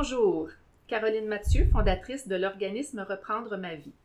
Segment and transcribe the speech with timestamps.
[0.00, 0.48] Bonjour,
[0.86, 3.96] Caroline Mathieu, fondatrice de l'organisme Reprendre ma vie.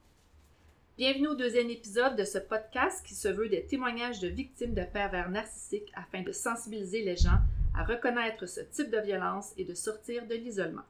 [0.98, 4.86] Bienvenue au deuxième épisode de ce podcast qui se veut des témoignages de victimes de
[4.86, 7.38] pervers narcissiques afin de sensibiliser les gens
[7.78, 10.82] à reconnaître ce type de violence et de sortir de l'isolement.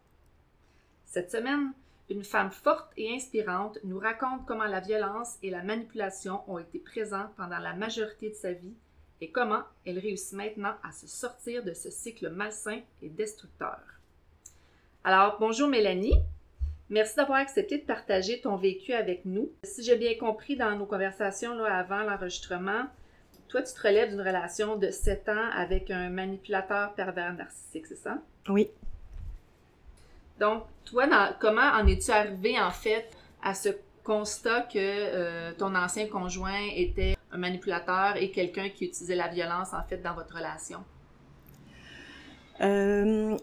[1.06, 1.74] Cette semaine,
[2.10, 6.80] une femme forte et inspirante nous raconte comment la violence et la manipulation ont été
[6.80, 8.78] présents pendant la majorité de sa vie
[9.20, 13.93] et comment elle réussit maintenant à se sortir de ce cycle malsain et destructeur.
[15.06, 16.16] Alors, bonjour Mélanie.
[16.90, 19.52] Merci d'avoir accepté de partager ton vécu avec nous.
[19.64, 22.86] Si j'ai bien compris dans nos conversations là, avant l'enregistrement,
[23.50, 27.98] toi, tu te relèves d'une relation de 7 ans avec un manipulateur pervers narcissique, c'est
[27.98, 28.20] ça?
[28.48, 28.70] Oui.
[30.40, 31.06] Donc, toi,
[31.38, 33.10] comment en es-tu arrivé en fait
[33.44, 33.70] à ce
[34.06, 39.74] constat que euh, ton ancien conjoint était un manipulateur et quelqu'un qui utilisait la violence
[39.74, 40.80] en fait dans votre relation?
[42.64, 43.38] Euh,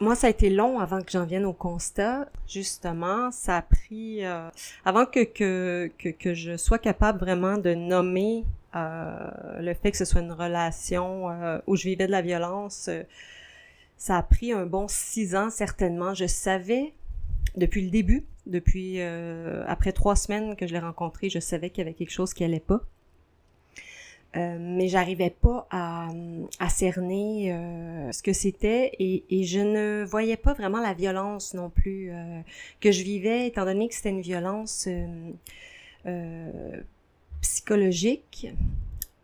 [0.00, 2.28] moi, ça a été long avant que j'en vienne au constat.
[2.46, 4.48] Justement, ça a pris euh,
[4.84, 8.44] avant que, que, que, je sois capable vraiment de nommer
[8.76, 11.26] euh, le fait que ce soit une relation
[11.66, 12.88] où je vivais de la violence.
[13.96, 16.14] Ça a pris un bon six ans certainement.
[16.14, 16.92] Je savais
[17.56, 21.86] depuis le début, depuis après trois semaines que je l'ai rencontré, je savais qu'il y
[21.86, 22.82] avait quelque chose qui allait pas.
[24.36, 26.08] Euh, mais j'arrivais pas à,
[26.60, 31.52] à cerner euh, ce que c'était et, et, je ne voyais pas vraiment la violence
[31.52, 32.40] non plus euh,
[32.80, 34.88] que je vivais, étant donné que c'était une violence
[37.40, 38.46] psychologique.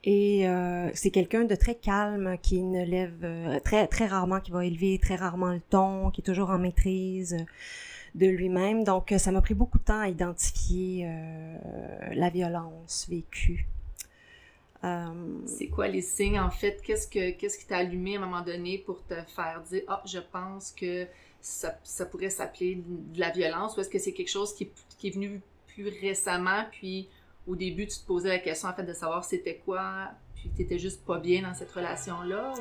[0.08, 0.46] Et
[0.94, 5.16] c'est quelqu'un de très calme qui ne lève très très rarement, qui va élever très
[5.16, 7.36] rarement le ton, qui est toujours en maîtrise
[8.14, 8.84] de lui-même.
[8.84, 11.08] Donc ça m'a pris beaucoup de temps à identifier
[12.14, 13.66] la violence vécue.
[14.84, 15.06] Euh,
[15.46, 16.80] c'est quoi les signes en fait?
[16.82, 20.02] Qu'est-ce, que, qu'est-ce qui t'a allumé à un moment donné pour te faire dire Ah,
[20.04, 21.06] je pense que
[21.40, 25.08] ça, ça, pourrait s'appeler de la violence ou est-ce que c'est quelque chose qui, qui,
[25.08, 27.08] est venu plus récemment puis
[27.46, 30.62] au début tu te posais la question en fait de savoir c'était quoi puis tu
[30.62, 32.52] étais juste pas bien dans cette relation-là?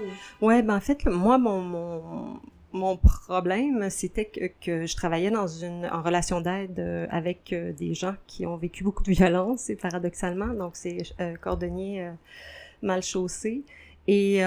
[0.42, 0.46] Ou...
[0.46, 2.40] Ouais, ben en fait, moi, mon, mon,
[2.76, 7.94] mon problème, c'était que, je travaillais dans une en relation d'aide euh, avec euh, des
[7.94, 12.12] gens qui ont vécu beaucoup de violence, paradoxalement, donc c'est euh, cordonnier euh,
[12.82, 13.64] mal chaussé.
[14.08, 14.42] Et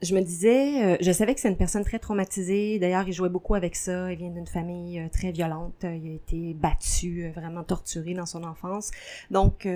[0.00, 2.78] je me disais, je savais que c'est une personne très traumatisée.
[2.78, 4.12] D'ailleurs, il jouait beaucoup avec ça.
[4.12, 5.74] Il vient d'une famille très violente.
[5.82, 8.92] Il a été battu, vraiment torturé dans son enfance.
[9.32, 9.66] Donc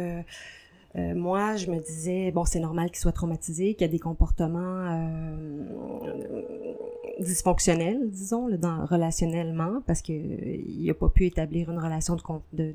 [0.97, 3.99] euh, moi, je me disais, bon, c'est normal qu'il soit traumatisé, qu'il y a des
[3.99, 4.61] comportements
[4.91, 5.65] euh,
[7.21, 12.17] dysfonctionnels, disons, là, dans, relationnellement, parce que il n'a pas pu établir une relation
[12.53, 12.75] de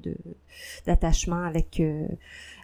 [0.87, 2.07] d'attachement avec euh,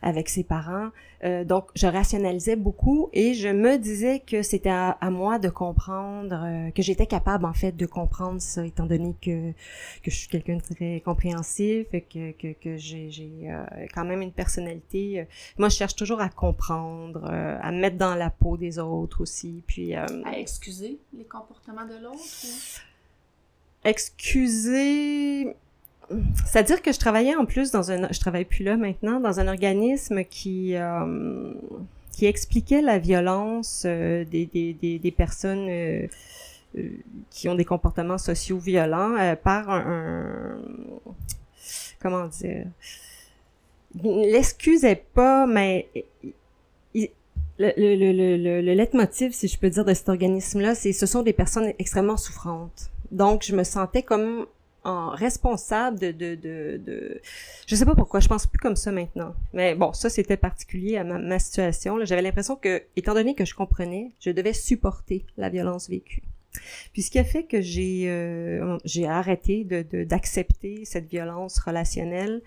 [0.04, 0.90] avec ses parents.
[1.24, 6.44] Euh, donc, je rationalisais beaucoup et je me disais que c'était à, moi de comprendre,
[6.44, 9.52] euh, que j'étais capable en fait de comprendre ça, étant donné que,
[10.04, 13.10] que je suis quelqu'un de très compréhensif, que, que, que j'ai
[13.46, 13.64] euh,
[13.94, 15.26] quand même une personnalité.
[15.58, 19.64] Moi, je cherche toujours à comprendre, à me mettre dans la peau des autres aussi.
[19.68, 22.20] Puis, à excuser les comportements de l'autre?
[23.84, 25.56] Excuser
[26.46, 29.48] c'est-à-dire que je travaillais en plus dans un, je travaille plus là maintenant, dans un
[29.48, 31.54] organisme qui euh,
[32.12, 36.08] qui expliquait la violence euh, des, des, des, des, personnes euh,
[37.32, 40.58] qui ont des comportements sociaux violents par un,
[42.02, 42.66] comment dire
[44.02, 45.88] l'excuse est pas mais
[47.60, 51.06] le, le, le, le, le leitmotiv, si je peux dire, de cet organisme-là, c'est ce
[51.06, 52.90] sont des personnes extrêmement souffrantes.
[53.12, 54.48] Donc, je me sentais comme
[54.84, 57.22] en responsable de, de, de, de,
[57.68, 59.34] je sais pas pourquoi je pense plus comme ça maintenant.
[59.54, 63.56] Mais bon ça c'était particulier à ma, situation j'avais l'impression que étant donné que je
[63.56, 66.22] comprenais je devais supporter la violence vécue.
[66.92, 68.78] Puis ce qui a fait que j'ai euh,
[69.08, 72.42] arrêté de d'accepter cette violence relationnelle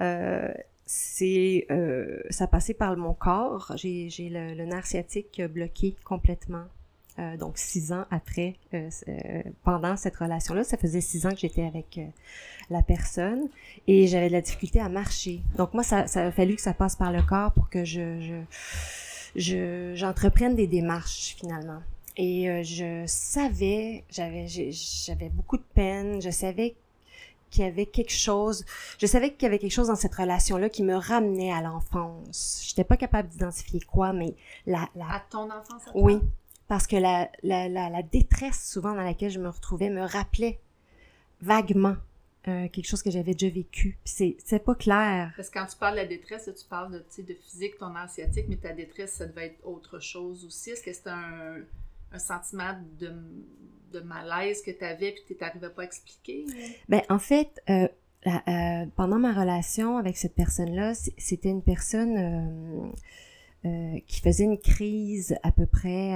[0.00, 0.48] euh,
[0.92, 6.64] c'est euh, ça passait par mon corps j'ai le, le nerf sciatique bloqué complètement
[7.20, 8.88] euh, donc six ans après, euh,
[9.62, 12.00] pendant cette relation-là, ça faisait six ans que j'étais avec
[12.70, 13.48] la personne
[13.88, 15.40] et j'avais de la difficulté à marcher.
[15.56, 18.40] Donc moi, ça, a fallu que ça passe par le corps pour que je,
[19.36, 21.82] je, j'entreprenne des démarches finalement.
[22.16, 26.74] Et je savais, j'avais, j'avais beaucoup de peine, je savais
[27.50, 28.64] qu'il y avait quelque chose,
[28.98, 32.62] je savais qu'il y avait quelque chose dans cette relation-là qui me ramenait à l'enfance.
[32.66, 34.34] J'étais pas capable d'identifier quoi, mais
[34.66, 35.06] la, la...
[35.06, 36.00] À ton enfance, à toi?
[36.02, 36.20] Oui,
[36.68, 40.60] parce que la, la, la, détresse souvent dans laquelle je me retrouvais me rappelait
[41.40, 41.96] vaguement
[42.48, 43.98] euh, quelque chose que j'avais déjà vécu.
[44.04, 45.32] Puis c'est pas clair.
[45.36, 48.46] Parce que quand tu parles de la détresse, tu parles de, de physique, ton asiatique,
[48.48, 50.70] mais ta détresse, ça devait être autre chose aussi.
[50.70, 51.56] Est-ce que c'est un,
[52.12, 53.12] un, sentiment de,
[53.92, 56.46] de malaise que tu avais puis que tu n'arrivais pas à expliquer?
[56.88, 57.88] Ben, en fait, euh,
[58.26, 62.92] euh, pendant ma relation avec cette personne-là, c'était une personne
[63.64, 66.12] euh, qui faisait une crise à peu près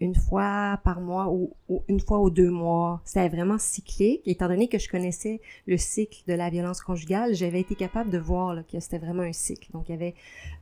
[0.00, 1.52] une fois par mois ou,
[1.88, 3.00] une fois ou deux mois.
[3.04, 4.22] C'était vraiment cyclique.
[4.26, 8.18] Étant donné que je connaissais le cycle de la violence conjugale, j'avais été capable de
[8.18, 9.70] voir que c'était vraiment un cycle.
[9.72, 10.14] Donc, il y avait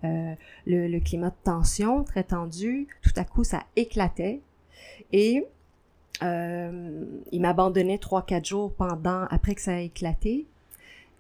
[0.03, 2.89] le, le, climat de tension très tendu.
[3.03, 4.41] Tout à coup, ça éclatait.
[5.13, 5.45] Et
[6.23, 10.47] il m'abandonnait trois, quatre jours pendant, après que ça a éclaté.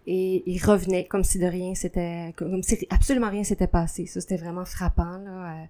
[0.06, 4.06] Et il revenait comme si de rien c'était comme si absolument rien s'était passé.
[4.06, 5.52] Ça c'était vraiment frappant là.
[5.52, 5.64] Euh,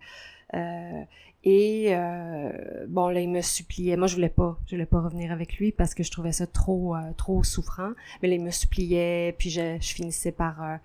[0.55, 1.03] euh,
[1.43, 3.97] et euh, bon là il me suppliait.
[3.97, 6.47] Moi je voulais pas je voulais pas revenir avec lui parce que je trouvais ça
[6.47, 7.91] trop trop souffrant.
[8.23, 10.79] Mais là il me suppliait puis je, je finissais par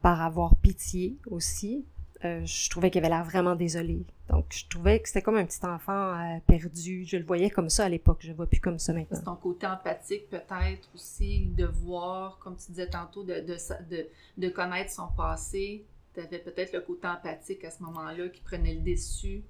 [0.00, 1.84] par avoir pitié aussi.
[2.24, 4.04] Euh, je trouvais qu'il avait l'air vraiment désolé.
[4.28, 7.04] Donc, je trouvais que c'était comme un petit enfant euh, perdu.
[7.06, 8.18] Je le voyais comme ça à l'époque.
[8.20, 9.18] Je le vois plus comme ça maintenant.
[9.18, 14.06] C'est ton côté empathique, peut-être aussi, de voir, comme tu disais tantôt, de, de,
[14.36, 15.84] de, connaître son passé.
[16.12, 19.44] Tu avais peut-être le côté empathique à ce moment-là qui prenait le dessus.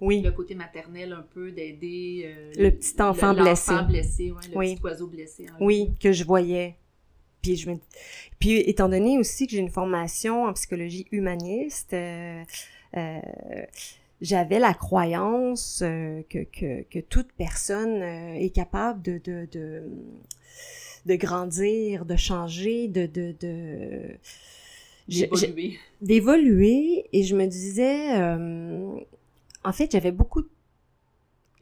[0.00, 0.20] Oui.
[0.20, 2.22] Le côté maternel un peu d'aider.
[2.26, 3.72] Euh, le petit enfant blessé.
[3.88, 5.46] blessé, ouais, le petit oiseau blessé.
[5.58, 6.76] Oui, que je voyais.
[7.40, 7.78] Puis, je me...
[8.38, 12.42] puis étant donné aussi que j'ai une formation en psychologie humaniste, euh,
[14.20, 19.82] j'avais la croyance euh, que, que, que, toute personne euh, est capable de, de, de,
[21.06, 23.06] de, grandir, de changer, de...
[23.06, 24.16] de, de
[25.08, 25.78] d'évoluer.
[26.02, 27.06] D'évoluer.
[27.12, 28.14] Et je me disais...
[29.64, 30.42] en fait, j'avais beaucoup...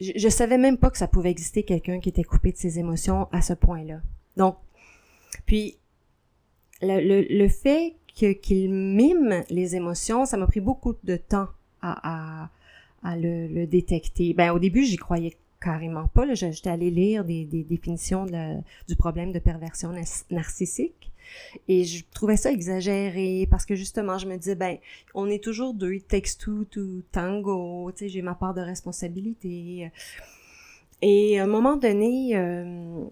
[0.01, 2.77] Je, je savais même pas que ça pouvait exister quelqu'un qui était coupé de ses
[2.79, 4.01] émotions à ce point-là.
[4.35, 4.57] Donc,
[5.45, 5.77] puis,
[6.81, 11.47] le, le, le fait qu'il mime les émotions, ça m'a pris beaucoup de temps
[11.93, 12.49] à, à,
[13.03, 14.33] à le, le, détecter.
[14.33, 16.33] Ben, au début, j'y croyais carrément pas.
[16.33, 18.57] J'étais allée lire des, des définitions de
[18.87, 19.93] du problème de perversion
[20.29, 21.11] narcissique.
[21.67, 24.77] Et je trouvais ça exagéré parce que justement, je me disais, ben,
[25.13, 28.61] on est toujours deux, it takes two to tango, tu sais, j'ai ma part de
[28.61, 29.91] responsabilité.
[31.01, 33.03] Et à un moment donné, euh,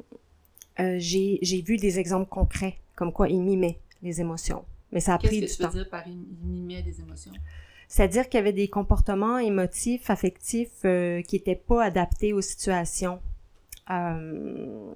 [0.79, 4.63] euh, j'ai, j'ai vu des exemples concrets, comme quoi il mimait les émotions.
[4.91, 5.45] Mais ça a pris du temps.
[5.45, 7.33] Qu'est-ce que tu veux dire par il mimait des émotions?
[7.87, 13.21] C'est-à-dire qu'il y avait des comportements émotifs, affectifs euh, qui n'étaient pas adaptés aux situations.
[13.89, 14.93] Euh,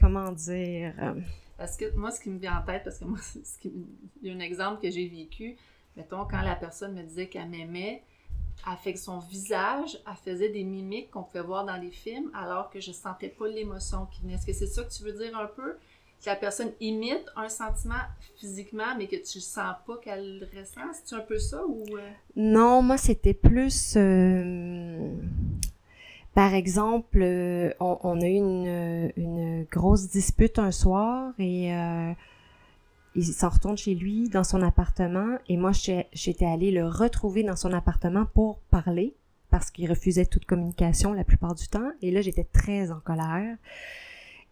[0.00, 0.94] comment dire?
[1.56, 3.68] Parce que moi, ce qui me vient en tête, parce que moi, ce
[4.22, 5.56] il y a un exemple que j'ai vécu,
[5.96, 8.02] mettons, quand la personne me disait qu'elle m'aimait,
[8.66, 12.80] avec son visage, elle faisait des mimiques qu'on pouvait voir dans les films, alors que
[12.80, 14.34] je sentais pas l'émotion qui venait.
[14.34, 15.76] Est-ce que c'est ça que tu veux dire un peu?
[16.24, 18.00] Que la personne imite un sentiment
[18.36, 20.80] physiquement, mais que tu sens pas qu'elle ressent?
[21.04, 21.84] C'est un peu ça ou...
[21.98, 22.10] Euh?
[22.34, 23.94] Non, moi, c'était plus...
[23.98, 25.12] Euh,
[26.32, 31.70] par exemple, euh, on, a eu une, une, grosse dispute un soir et
[33.14, 37.56] il s'en retourne chez lui, dans son appartement, et moi, j'étais allée le retrouver dans
[37.56, 39.14] son appartement pour parler,
[39.50, 43.56] parce qu'il refusait toute communication la plupart du temps, et là, j'étais très en colère.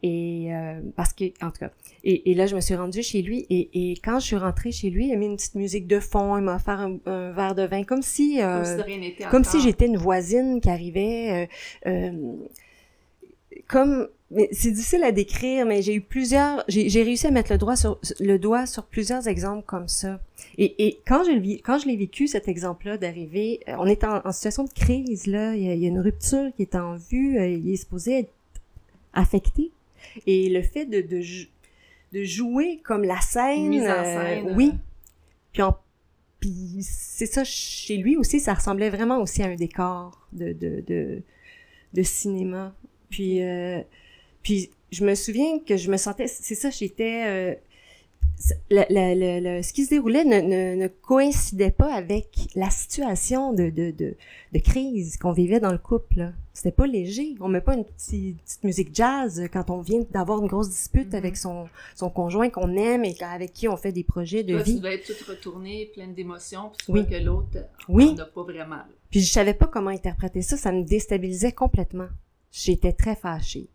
[0.03, 1.71] Et euh, parce que, en tout cas,
[2.05, 4.91] et, là, je me suis rendue chez lui, et, et, quand je suis rentrée chez
[4.91, 7.63] lui, il a mis une petite musique de fond, il m'a offert un, verre de
[7.63, 8.83] vin, comme si, euh,
[9.31, 11.49] comme si, j'étais une voisine qui arrivait,
[11.87, 12.37] euh, euh
[13.69, 14.09] comme
[14.53, 17.99] c'est difficile à décrire, mais j'ai eu plusieurs, j'ai réussi à mettre le doigt sur
[18.21, 20.21] le doigt sur plusieurs exemples comme ça.
[20.59, 24.33] Et, et quand je quand je l'ai vécu cet exemple-là d'arriver, euh, on est en,
[24.33, 27.71] situation de crise là, il y, a, une rupture qui est en vue, euh, il
[27.71, 28.33] est supposé être
[29.13, 29.71] affecté.
[30.27, 31.23] Et le fait de de,
[32.13, 34.73] de jouer comme la scène, Mise en scène euh, oui.
[35.53, 35.63] Puis
[36.41, 40.83] puis c'est ça chez lui aussi, ça ressemblait vraiment aussi à un décor de de
[40.87, 41.23] de,
[41.95, 42.75] de cinéma.
[43.11, 43.81] Puis euh,
[44.43, 47.55] puis je me souviens que je me sentais, c'est ça, j'étais, euh,
[48.43, 54.17] ce qui se déroulait ne, ne, ne, coïncidait pas avec la situation de, de, de,
[54.53, 56.33] de crise qu'on vivait dans le couple.
[56.53, 57.35] C'était pas léger.
[57.41, 61.13] On met pas une petite, petite, musique jazz quand on vient d'avoir une grosse dispute
[61.13, 61.17] mm-hmm.
[61.17, 64.75] avec son, son conjoint qu'on aime et avec qui on fait des projets de vie.
[64.75, 67.01] Tu dois être toute retournée, pleine d'émotions, puis tu oui.
[67.03, 67.59] vois que l'autre
[67.89, 68.15] oui.
[68.15, 68.83] n'a pas vraiment.
[69.11, 72.09] Puis je savais pas comment interpréter ça, ça me déstabilisait complètement.
[72.51, 73.69] J'étais très fâchée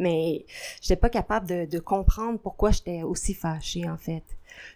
[0.00, 0.44] mais
[0.80, 4.24] j'étais pas capable de, de comprendre pourquoi j'étais aussi fâchée en fait.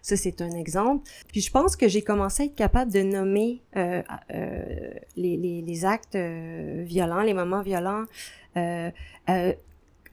[0.02, 1.08] Ça c'est un exemple.
[1.28, 4.02] Puis je pense que j'ai commencé à être capable de nommer euh,
[4.32, 8.04] euh, les, les, les, actes euh, violents, les moments violents.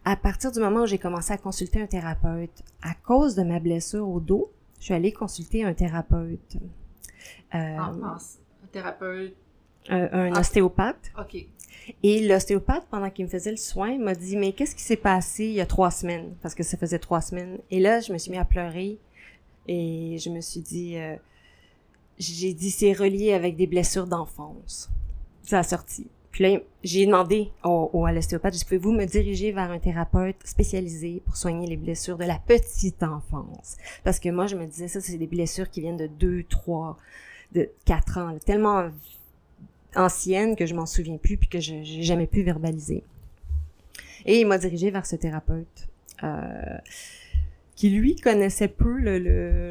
[0.03, 3.59] À partir du moment où j'ai commencé à consulter un thérapeute, à cause de ma
[3.59, 6.57] blessure au dos, je suis allée consulter un thérapeute.
[7.53, 8.17] Euh, un
[8.71, 9.35] thérapeute
[9.89, 10.39] un Ah.
[10.39, 11.11] ostéopathe.
[11.19, 11.45] OK.
[12.03, 15.45] Et l'ostéopathe, pendant qu'il me faisait le soin, m'a dit, mais qu'est-ce qui s'est passé
[15.45, 16.33] il y a trois semaines?
[16.41, 17.59] Parce que ça faisait trois semaines.
[17.69, 18.97] Et là, je me suis mis à pleurer
[19.67, 21.15] et je me suis dit, euh,
[22.17, 24.89] j'ai dit, c'est relié avec des blessures d'enfance.
[25.43, 26.07] Ça a sorti.
[26.31, 30.37] Puis là, j'ai demandé au, au- à l'ostéopathe, dit, pouvez-vous me diriger vers un thérapeute
[30.45, 33.75] spécialisé pour soigner les blessures de la petite enfance?
[34.05, 36.95] Parce que moi, je me disais, ça, c'est des blessures qui viennent de deux, trois,
[37.53, 38.89] de quatre ans, là, tellement
[39.95, 43.03] anciennes que je m'en souviens plus puis que je j'ai jamais pu verbaliser.
[44.25, 45.87] Et il m'a dirigé vers ce thérapeute
[46.23, 46.77] euh,
[47.75, 49.17] qui lui connaissait peu le,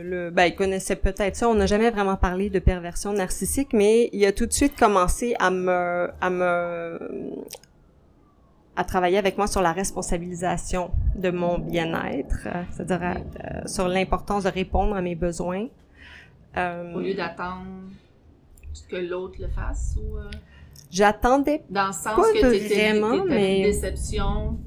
[0.02, 1.48] le, ben il connaissait peut-être ça.
[1.48, 5.36] On n'a jamais vraiment parlé de perversion narcissique, mais il a tout de suite commencé
[5.38, 6.98] à me à me
[8.76, 13.02] à travailler avec moi sur la responsabilisation de mon bien-être, euh, c'est-à-dire
[13.44, 15.68] euh, sur l'importance de répondre à mes besoins.
[16.56, 17.66] Au lieu d'attendre
[18.88, 20.30] que l'autre le fasse ou euh,
[20.90, 24.58] J'attendais dans le sens Pas que t'étais vraiment, mais- une déception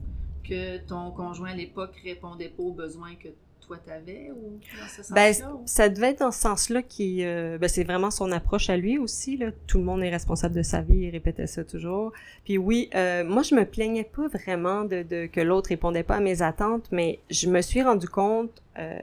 [0.47, 3.29] que ton conjoint à l'époque répondait pas aux besoins que
[3.65, 5.15] toi t'avais ou dans ce sens-là?
[5.15, 8.69] Ben, ou- ça devait être dans ce sens-là qui, euh, ben, c'est vraiment son approche
[8.69, 9.37] à lui aussi.
[9.37, 9.51] Là.
[9.67, 12.11] Tout le monde est responsable de sa vie, il répétait ça toujours.
[12.45, 16.15] Puis oui, euh, moi je me plaignais pas vraiment de, de que l'autre répondait pas
[16.15, 18.97] à mes attentes, mais je me suis rendu compte euh,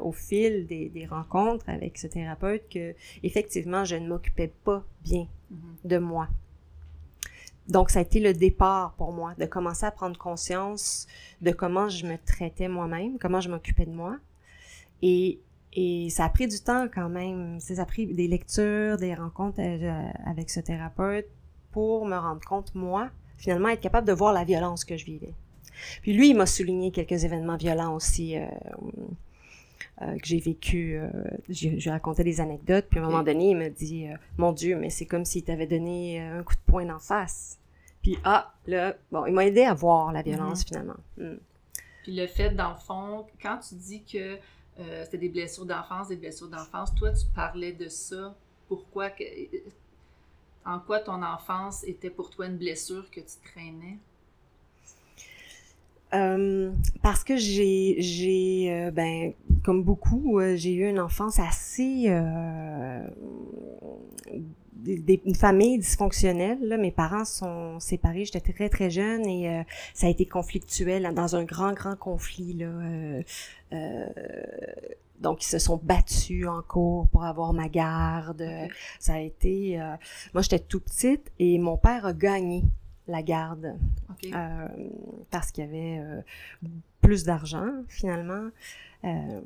[0.00, 5.26] au fil des, des rencontres avec ce thérapeute que effectivement je ne m'occupais pas bien
[5.50, 5.58] Mhm.
[5.84, 6.28] de moi.
[7.68, 11.06] Donc, ça a été le départ pour moi, de commencer à prendre conscience
[11.40, 14.16] de comment je me traitais moi-même, comment je m'occupais de moi.
[15.00, 15.40] Et,
[15.72, 17.60] et ça a pris du temps quand même.
[17.60, 21.28] Ça a pris des lectures, des rencontres euh, avec ce thérapeute
[21.70, 25.34] pour me rendre compte, moi, finalement, être capable de voir la violence que je vivais.
[26.02, 28.46] Puis lui, il m'a souligné quelques événements violents aussi euh,
[30.00, 30.96] euh, que j'ai vécu.
[30.96, 31.10] Euh,
[31.48, 34.76] j'ai raconté des anecdotes, puis à un moment donné, il m'a dit euh, Mon Dieu,
[34.76, 37.58] mais c'est comme s'il t'avait donné euh, un coup de poing d'en face.
[38.00, 40.96] Puis ah, là, bon, il m'a aidé à voir la violence finalement.
[41.18, 41.34] Mm.
[42.02, 44.38] Puis le fait, dans le fond, quand tu dis que
[45.04, 48.34] c'était des blessures d'enfance, des blessures d'enfance, toi, tu parlais de ça.
[48.66, 49.22] Pourquoi que,
[50.64, 53.98] En quoi ton enfance était pour toi une blessure que tu traînais?
[56.14, 56.70] Euh,
[57.02, 59.32] parce que j'ai, j'ai, euh, ben,
[59.64, 62.08] comme beaucoup, euh, j'ai eu une enfance assez,
[64.74, 66.58] des- des- une famille dysfonctionnelle.
[66.62, 66.76] Là.
[66.76, 69.62] Mes parents sont séparés, j'étais très très jeune et euh,
[69.94, 72.66] ça a été conflictuel hein, dans un grand grand conflit là.
[72.66, 73.22] euh,
[73.72, 74.06] euh,
[75.20, 78.44] donc ils se sont battus en cours pour avoir ma garde.
[78.98, 79.78] Ça a été,
[80.34, 82.64] moi j'étais tout petite et mon père a gagné
[83.08, 83.76] la garde
[84.32, 84.68] euh,
[85.30, 86.20] parce qu'il y avait euh,
[87.00, 88.48] plus d'argent finalement.
[89.04, 89.40] Euh,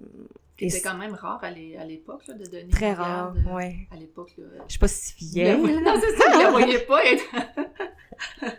[0.58, 3.46] et C'était c'est quand même rare à l'é- à l'époque de donner très rare, garde,
[3.48, 3.76] euh, ouais.
[3.92, 4.32] À l'époque.
[4.36, 7.04] Je suis pas si voyez- Non, c'est ça, la voyez pas.
[7.04, 7.24] être-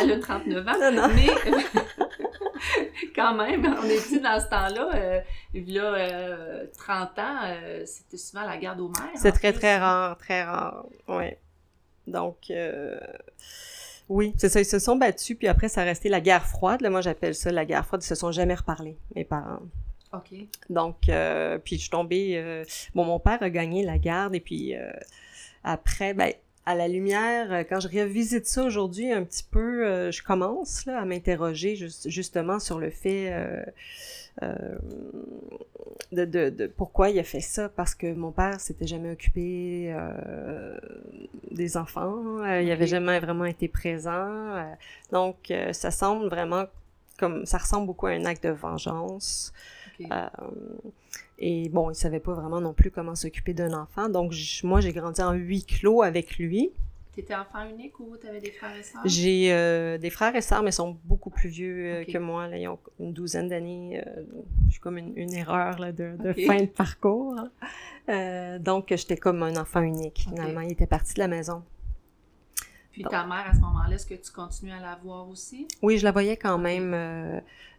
[0.00, 0.78] Elle a 39 ans.
[0.80, 1.08] Non, non.
[1.14, 1.26] Mais
[3.16, 5.20] quand même, on est dit dans ce temps-là, euh,
[5.54, 9.08] là, euh, 30 ans, euh, c'était souvent la garde aux mères.
[9.16, 11.38] C'est très très rare, très rare, ouais.
[12.06, 12.98] Donc euh,
[14.08, 16.80] oui, c'est ça, ils se sont battus puis après ça a resté la guerre froide.
[16.80, 18.02] Là, moi j'appelle ça la guerre froide.
[18.02, 19.60] Ils se sont jamais reparlé, mes parents.
[20.12, 20.34] OK.
[20.70, 22.38] Donc, euh, puis je suis tombée...
[22.38, 24.90] euh, bon, mon père a gagné la garde et puis euh,
[25.64, 26.32] après, ben,
[26.64, 31.04] à la lumière, quand je revisite ça aujourd'hui un petit peu, je commence là, à
[31.06, 33.32] m'interroger juste- justement sur le fait
[36.12, 37.68] de, de, de pourquoi il a fait ça?
[37.68, 40.78] Parce que mon père s'était jamais occupé euh,
[41.50, 44.10] des enfants, euh, il avait jamais vraiment été présent.
[44.10, 44.64] euh,
[45.12, 46.64] donc, euh, ça semble vraiment
[47.18, 47.44] comme...
[47.46, 49.52] Ça ressemble beaucoup à un acte de vengeance.
[50.00, 50.28] Euh,
[51.40, 54.08] et bon, il savait pas vraiment non plus comment s'occuper d'un enfant.
[54.08, 56.70] Donc, moi, j'ai grandi en huis clos avec lui.
[57.18, 59.02] T'étais enfant unique ou t'avais des frères et sœurs?
[59.04, 62.46] J'ai euh, des frères et sœurs, mais ils sont beaucoup plus vieux euh, que moi.
[62.46, 64.00] Là, ils ont une douzaine d'années.
[64.06, 64.22] euh,
[64.68, 67.34] je suis comme une, une erreur là, de, fin de parcours.
[67.36, 67.50] hein.
[68.08, 70.60] Euh, donc, j'étais comme un enfant unique, finalement.
[70.60, 71.64] Il était parti de la maison.
[72.92, 75.66] Puis ta mère, à ce moment-là, est-ce que tu continues à la voir aussi?
[75.82, 76.92] Oui, je la voyais quand même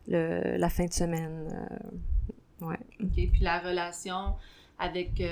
[0.10, 1.70] le, la fin de semaine.
[2.60, 2.76] ouais.
[3.02, 3.14] OK.
[3.14, 4.36] Puis la relation
[4.78, 5.24] avec,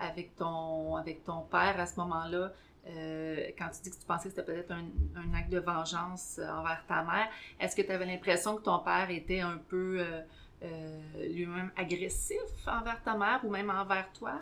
[0.00, 2.52] avec, ton, avec ton père à ce moment-là,
[2.86, 4.84] euh, quand tu dis que tu pensais que c'était peut-être un,
[5.16, 8.78] un acte de vengeance euh, envers ta mère, est-ce que tu avais l'impression que ton
[8.80, 10.20] père était un peu euh,
[10.62, 11.00] euh,
[11.32, 14.40] lui-même agressif envers ta mère ou même envers toi?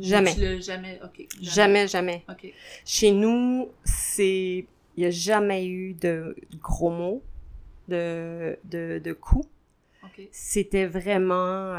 [0.00, 0.34] Jamais.
[0.34, 0.98] tu jamais.
[1.42, 2.24] Jamais, jamais.
[2.84, 4.64] Chez nous, c'est.
[4.96, 7.22] Il n'y a jamais eu de gros mots,
[7.88, 9.46] de, de, de coups.
[10.30, 11.76] C'était vraiment.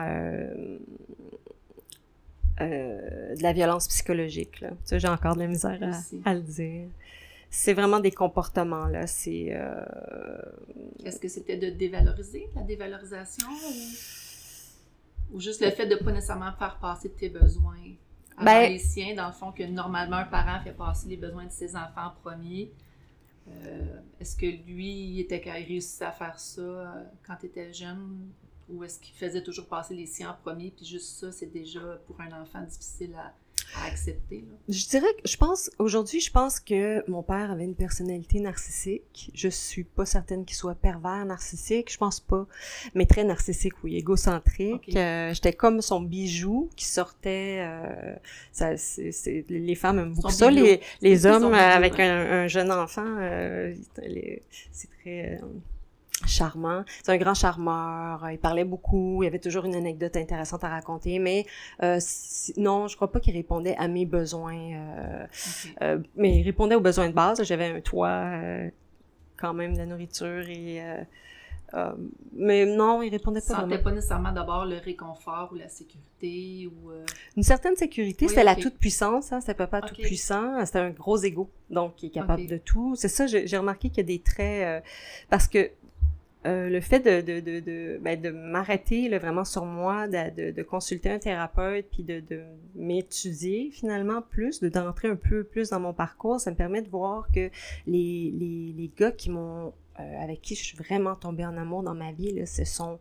[2.62, 4.62] Euh, de la violence psychologique.
[4.62, 4.72] Là.
[4.84, 6.88] Sais, j'ai encore de la misère à, à le dire.
[7.50, 9.08] C'est vraiment des comportements, là.
[9.08, 9.48] C'est...
[9.52, 9.84] euh,
[11.06, 16.52] Est-ce que c'était de dévaloriser, la dévalorisation, ou, ou juste le fait de pas nécessairement
[16.54, 17.78] faire passer tes besoins
[18.36, 21.46] avant Ben- les siens, dans le fond, que normalement un parent fait passer les besoins
[21.46, 22.72] de ses enfants en premier.
[23.50, 26.96] Euh, Est-ce que lui, il était il réussissait à faire ça
[27.26, 28.28] quand tu étais jeune,
[28.70, 31.80] ou est-ce qu'il faisait toujours passer les siens en premier, puis juste ça, c'est déjà
[32.06, 33.34] pour un enfant difficile à,
[33.82, 34.38] à accepter?
[34.50, 34.58] Là?
[34.68, 39.32] Je dirais que je pense aujourd'hui, je pense que mon père avait une personnalité narcissique.
[39.34, 42.46] Je suis pas certaine qu'il soit pervers narcissique, je pense pas,
[42.94, 44.96] mais très narcissique, oui, égocentrique.
[44.96, 47.60] Euh, J'étais comme son bijou qui sortait.
[47.62, 48.16] euh,
[48.52, 53.06] ça, c'est- les femmes aiment beaucoup ça, les, les hommes avec un, un jeune enfant,
[53.20, 53.74] euh,
[54.72, 55.40] c'est très.
[56.26, 56.84] Charmant.
[57.04, 58.24] C'est un grand charmeur.
[58.24, 59.22] euh, Il parlait beaucoup.
[59.24, 61.20] Il y avait toujours une anecdote intéressante à raconter.
[61.20, 61.46] Mais
[61.84, 62.00] euh,
[62.58, 64.58] non, je crois pas qu'il répondait à mes besoins.
[64.74, 65.74] euh, Ok.
[65.82, 67.44] euh, mais il répondait aux besoins de base.
[67.44, 68.70] J'avais un toit, euh,
[69.38, 70.82] quand même, de la nourriture et...
[70.84, 71.02] euh,
[71.74, 71.92] euh,
[72.32, 73.78] mais non, il répondait pas vraiment.
[73.84, 77.06] pas nécessairement d'abord le réconfort ou la sécurité ou euh,
[77.36, 78.62] Une certaine sécurité, Oui, c'était la ok.
[78.62, 79.88] toute-puissance, hein, c'était papa Ok.
[79.90, 82.48] tout-puissant, c'était un gros ego, donc il est capable Ok.
[82.48, 82.96] de tout.
[82.96, 84.64] C'est ça, j'ai j'ai remarqué qu'il y a des traits...
[84.64, 84.80] euh,
[85.30, 85.70] parce que
[86.46, 90.64] euh, le fait de, de, de, de, ben, de m'arrêter vraiment sur moi, de, de,
[90.64, 92.44] consulter un thérapeute, puis de, de
[92.76, 96.90] m'étudier finalement plus, de d'entrer un peu plus dans mon parcours, ça me permet de
[96.90, 97.50] voir que
[97.88, 101.82] les, les, les gars qui m'ont, euh, avec qui je suis vraiment tombée en amour
[101.84, 103.00] dans ma vie, là, ce sont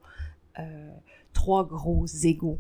[0.58, 0.90] euh,
[1.32, 2.58] trois gros égaux.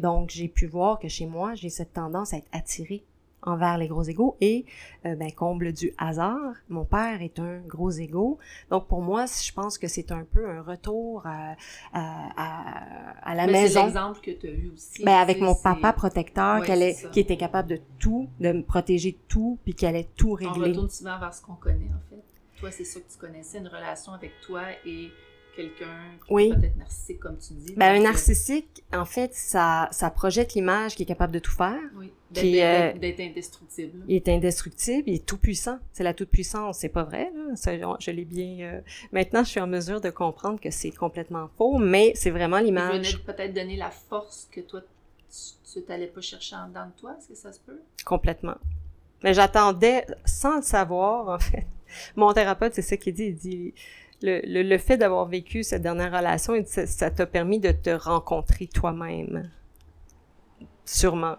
[0.00, 3.04] Donc, j'ai pu voir que chez moi, j'ai cette tendance à être attirée
[3.48, 4.64] envers les gros égaux et,
[5.06, 8.38] euh, ben, comble du hasard, mon père est un gros égo.
[8.70, 11.54] Donc, pour moi, je pense que c'est un peu un retour à,
[11.92, 13.84] à, à, à la Mais C'est maison.
[13.84, 15.04] l'exemple que tu as eu aussi.
[15.04, 18.52] Ben, avec mon c'est- papa protecteur, Ouais, est, c'est qui était capable de tout, de
[18.52, 20.68] me protéger de tout, puis qu'elle allait tout On régler.
[20.70, 22.22] retourne souvent vers ce qu'on connaît, en fait.
[22.60, 25.10] Toi, c'est ça que tu connaissais, une relation avec toi et
[25.58, 26.50] quelqu'un qui Oui.
[26.54, 27.74] peut-être narcissique, comme tu dis.
[27.76, 31.50] Ben, un euh, narcissique, en fait, ça, ça projette l'image qui est capable de tout
[31.50, 31.78] faire.
[31.96, 32.44] Oui, d'être
[32.96, 34.04] euh, d'être- indestructible.
[34.06, 35.78] Il est indestructible, il est tout puissant.
[35.92, 37.32] C'est la toute puissance, c'est pas vrai.
[37.34, 37.56] Là.
[37.56, 38.58] Ça, je l'ai bien.
[38.60, 38.80] euh,
[39.12, 42.66] Maintenant, je suis en mesure de comprendre que c'est complètement faux, mais c'est vraiment Il
[42.66, 44.80] l'image peut-être donner la force que toi,
[45.72, 47.16] tu n'allais pas chercher en dedans de toi.
[47.18, 47.80] Est-ce que ça se peut?
[48.04, 48.56] complètement.
[49.24, 51.66] Mais j'attendais, sans le savoir, en fait.
[52.14, 53.24] Mon thérapeute, c'est ça qu'il dit.
[53.26, 53.74] Il dit
[54.22, 58.66] le, le, le fait d'avoir vécu cette dernière relation, ça t'a permis de te rencontrer
[58.66, 59.50] toi-même?
[60.84, 61.36] Sûrement.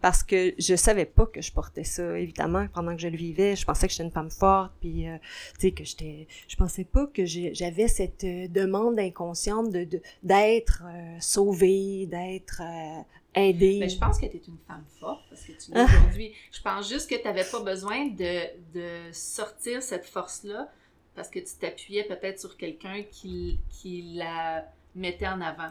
[0.00, 3.56] Parce que je savais pas que je portais ça, évidemment, pendant que je le vivais.
[3.56, 5.16] Je pensais que j'étais une femme forte, puis, euh,
[5.54, 6.28] tu sais, que j'étais...
[6.46, 12.60] Je pensais pas que j'avais cette euh, demande inconsciente de de- d'être euh, sauvée, d'être
[12.62, 13.00] euh,
[13.34, 13.78] aidée.
[13.80, 16.32] Mais je pense que tu es une femme forte parce que tu l'es aujourd'hui.
[16.52, 18.40] Je pense juste que tu n'avais pas besoin de,
[18.74, 20.68] de sortir cette force-là
[21.14, 25.68] parce que tu t'appuyais peut-être sur quelqu'un qui, qui la mettait en avant.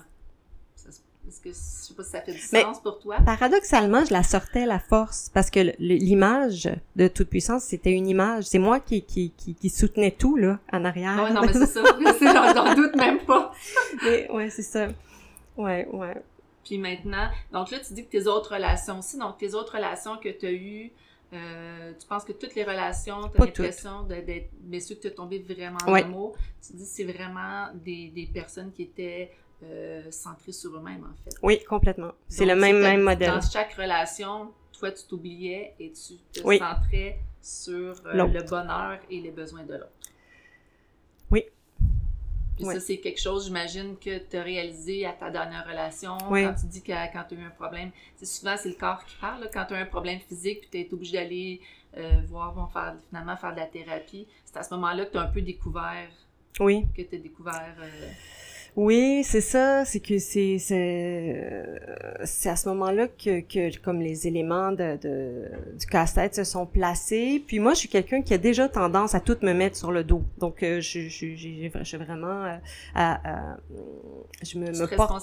[1.25, 3.17] Est-ce que je sais pas si ça fait du sens pour toi?
[3.25, 8.43] Paradoxalement, je la sortais la force parce que l'image de toute puissance, c'était une image.
[8.43, 11.15] C'est moi qui, qui, qui, qui soutenais tout là en arrière.
[11.17, 11.81] Ah ouais, non, mais c'est ça.
[12.53, 13.53] J'en doute même pas.
[14.03, 14.89] Mais, ouais, c'est ça.
[15.55, 16.21] Ouais, ouais.
[16.65, 20.17] Puis maintenant, donc là, tu dis que tes autres relations aussi, donc tes autres relations
[20.17, 20.91] que tu as eues,
[21.33, 25.07] euh, tu penses que toutes les relations, tu as l'impression d'être, mais ceux que tu
[25.07, 26.03] es tombé vraiment en Ouais.
[26.03, 29.31] amour, tu dis que c'est vraiment des, des personnes qui étaient
[29.63, 31.35] euh, centrées sur eux-mêmes, en fait.
[31.41, 32.11] Oui, complètement.
[32.27, 33.29] C'est le même, même modèle.
[33.31, 36.57] Dans chaque relation, toi, tu t'oubliais et tu te Oui.
[36.59, 39.91] centrais sur euh, le bonheur et les besoins de l'autre.
[41.31, 41.45] Oui.
[42.55, 42.73] Puis Oui.
[42.75, 46.17] ça, c'est quelque chose, j'imagine, que tu as réalisé à ta dernière relation.
[46.29, 46.43] Oui.
[46.43, 49.03] Quand tu dis que quand tu as eu un problème, c'est souvent, c'est le corps
[49.05, 49.41] qui parle.
[49.41, 49.47] là.
[49.51, 51.61] quand tu as un problème physique, puis tu es obligé d'aller
[51.97, 55.17] euh, voir, bon, faire, finalement faire de la thérapie, c'est à ce moment-là que tu
[55.17, 56.09] as un peu découvert,
[56.59, 56.85] Oui.
[56.95, 57.75] que tu as découvert...
[57.79, 58.11] euh,
[58.75, 61.77] Oui, c'est ça, c'est que c'est c'est euh,
[62.25, 65.43] c'est à ce moment-là que que comme les éléments de, de
[65.77, 67.43] du casse-tête se sont placés.
[67.45, 70.03] Puis moi, je suis quelqu'un qui a déjà tendance à tout me mettre sur le
[70.03, 70.23] dos.
[70.39, 72.55] Donc euh, je je je suis vraiment euh,
[72.95, 73.57] à, à-
[74.43, 75.17] je me tu porte tu,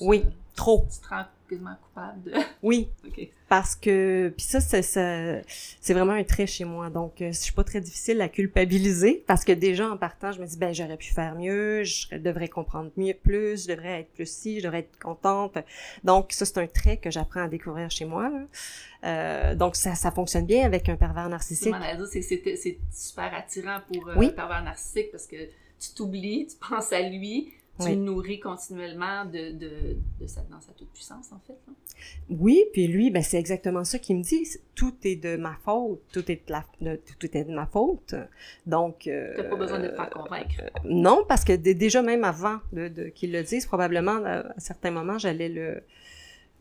[0.00, 0.24] Oui.
[0.60, 0.86] Trop.
[0.92, 2.32] tu te rends quasiment coupable de...
[2.62, 2.88] Oui,
[3.48, 7.64] parce que puis ça c'est vraiment un trait chez moi donc euh, je suis pas
[7.64, 11.12] très difficile à culpabiliser parce que déjà en partant je me dis ben j'aurais pu
[11.12, 14.98] faire mieux je devrais comprendre mieux plus je devrais être plus si je devrais être
[15.02, 15.58] contente
[16.04, 18.30] donc ça c'est un trait que j'apprends à découvrir chez moi.
[19.02, 21.74] Euh, donc ça ça fonctionne bien avec un pervers narcissique
[22.12, 24.26] c'est c'est- c'est super attirant pour euh, Oui.
[24.26, 25.36] un pervers narcissique parce que
[25.80, 27.96] tu t'oublies, tu penses à lui, tu Oui.
[27.96, 29.70] le nourris continuellement de, de,
[30.20, 31.56] de sa, dans sa toute-puissance, en fait.
[32.30, 34.46] Oui, puis lui, ben c'est exactement ça qu'il me dit.
[34.74, 38.14] Tout est de ma faute, tout est de, la, de- tout est de ma faute.
[38.66, 40.62] Donc, euh, T'as pas besoin de te faire convaincre.
[40.84, 44.60] non, parce que dé- déjà même avant de, de qu'il le dise, probablement euh, à
[44.60, 45.82] certains moments, j'allais le,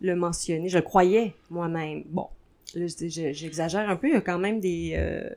[0.01, 0.67] le mentionner.
[0.69, 2.03] Je le croyais moi-même.
[2.07, 2.27] Bon,
[2.75, 4.07] j'exagère un peu.
[4.07, 5.29] Il y a quand même des, euh,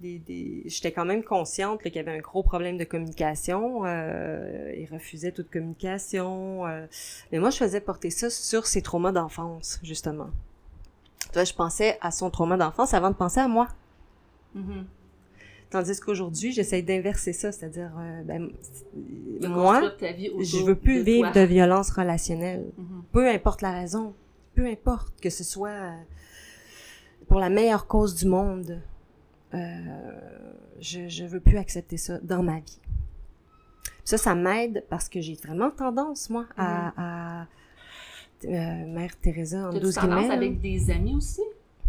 [0.00, 3.84] des, des- j'étais quand même consciente qu'il y avait un gros problème de communication.
[3.84, 6.66] Euh, il refusait toute communication.
[6.66, 6.86] euh,
[7.32, 10.28] mais moi, je faisais porter ça sur ses traumas d'enfance, justement.
[11.26, 13.68] Tu vois, je pensais à son trauma d'enfance avant de penser à moi.
[14.54, 14.86] Mhm.
[15.70, 18.50] Tandis qu'aujourd'hui, j'essaye d'inverser ça, c'est-à-dire, euh, ben,
[19.48, 19.80] moi,
[20.40, 21.42] je veux plus de vivre toi.
[21.42, 22.66] de violence relationnelle.
[22.76, 23.02] Mhm.
[23.12, 24.14] Peu importe la raison,
[24.56, 25.92] peu importe que ce soit euh,
[27.28, 28.80] pour la meilleure cause du monde,
[29.52, 32.78] je, je veux plus accepter ça dans ma vie.
[34.04, 37.46] Ça, ça m'aide parce que j'ai vraiment tendance, moi, à, à
[38.44, 40.34] euh, Mère Teresa en T'as-tu 12 tendance guillemets.
[40.34, 41.42] avec des amis aussi?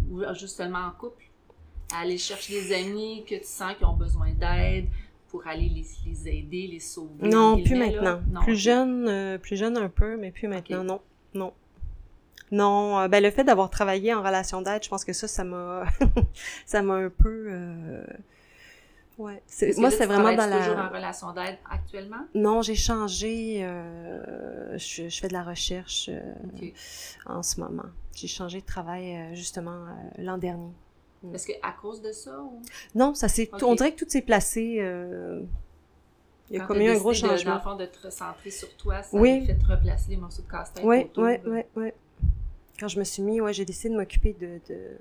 [0.09, 1.23] Ou juste seulement en couple?
[1.93, 4.85] À aller chercher des amis que tu sens qui ont besoin d'aide
[5.29, 7.27] pour aller les, les aider, les sauver?
[7.27, 8.21] Non, plus maintenant.
[8.29, 10.99] Non, plus jeune, euh, plus jeune un peu, mais plus maintenant, non,
[11.33, 11.53] non.
[12.51, 15.43] Non, euh, ben le fait d'avoir travaillé en relation d'aide, je pense que ça, ça
[15.43, 15.85] m'a,
[16.65, 18.03] ça m'a un peu, euh,
[19.17, 19.41] ouais.
[19.47, 20.85] C'est- moi, c'est tu vraiment dans travailles-tu toujours la.
[20.87, 22.25] en relation d'aide actuellement?
[22.35, 23.61] Non, j'ai changé.
[23.63, 26.21] euh, je, je fais de la recherche euh,
[27.25, 27.85] en ce moment.
[28.15, 29.85] J'ai changé de travail justement
[30.17, 30.71] l'an dernier.
[31.33, 32.61] Est-ce que à cause de ça ou?
[32.95, 33.49] Non, ça s'est.
[33.53, 33.63] Ok.
[33.63, 34.61] On dirait que tout s'est placé.
[36.49, 37.59] il y a quand comme eu un gros de- changement.
[37.61, 39.45] fond, de te recentrer sur toi, ça Oui.
[39.45, 41.91] fait te replacer les morceaux de casse-tête Oui, autour oui, de- oui, oui.
[42.81, 44.97] Quand je me suis mis, ouais, j'ai décidé de m'occuper de, de...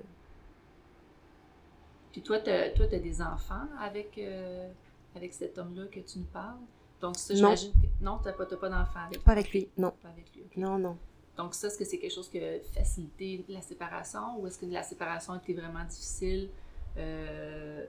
[2.11, 4.69] Puis toi, t'as, toi, t'as des enfants avec, euh,
[5.15, 6.59] avec cet homme-là que tu nous parles?
[7.01, 8.05] Donc ça, j'imagine que...
[8.05, 9.91] Non, t'as pas, t'as pas d'enfants avec Pas avec lui, non.
[9.99, 10.57] Pas avec lui, ok.
[10.57, 10.95] Non, non.
[11.35, 14.67] Donc ça, est-ce que c'est quelque chose qui a facilité la séparation ou est-ce que
[14.67, 16.49] la séparation était vraiment difficile
[16.97, 17.83] euh,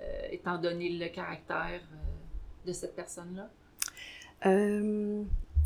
[0.00, 1.80] euh, étant donné le caractère
[2.66, 3.48] de cette personne-là?
[4.46, 5.22] Euh,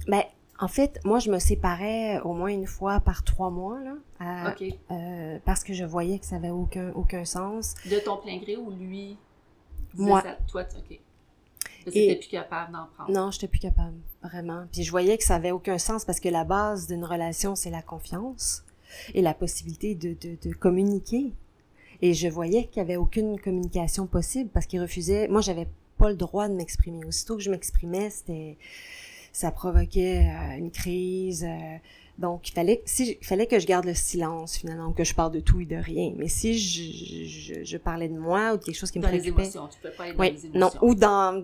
[0.06, 0.24] ben,
[0.62, 4.54] en fait, moi, je me séparais au moins une fois par trois mois, là, à-
[4.90, 7.74] euh, parce que je voyais que ça avait aucun, aucun sens.
[7.90, 9.16] De ton plein gré ou lui?
[9.94, 10.22] Moi.
[10.22, 10.98] ça- toi, tu- OK.
[11.92, 13.10] T'étais plus capable d'en prendre.
[13.10, 14.66] Non, j'étais plus capable, vraiment.
[14.72, 17.70] Puis je voyais que ça avait aucun sens parce que la base d'une relation, c'est
[17.70, 18.64] la confiance
[19.14, 21.32] et la possibilité de, de, de communiquer.
[22.00, 25.26] Et je voyais qu'il y avait aucune communication possible parce qu'il refusait.
[25.28, 25.66] Moi, j'avais
[25.98, 27.04] pas le droit de m'exprimer.
[27.04, 28.56] Aussitôt que je m'exprimais, c'était,
[29.32, 31.44] ça provoquait euh, une crise.
[31.44, 31.76] euh,
[32.18, 35.32] donc, il fallait, si, il fallait que je garde le silence finalement, que je parle
[35.32, 36.12] de tout et de rien.
[36.16, 39.08] Mais si je, je, je parlais de moi ou de quelque chose qui me Dans
[39.08, 39.66] préoccupait, émotions.
[39.68, 41.42] Tu peux pas aller dans oui, les non, ou dans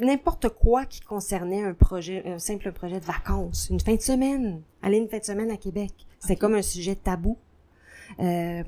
[0.00, 4.60] n'importe quoi qui concernait un projet, un simple projet de vacances, une fin de semaine,
[4.82, 5.92] aller une fin de semaine à Québec.
[6.18, 6.40] C'était Ok.
[6.40, 7.38] comme un sujet tabou.
[8.18, 8.64] Euh,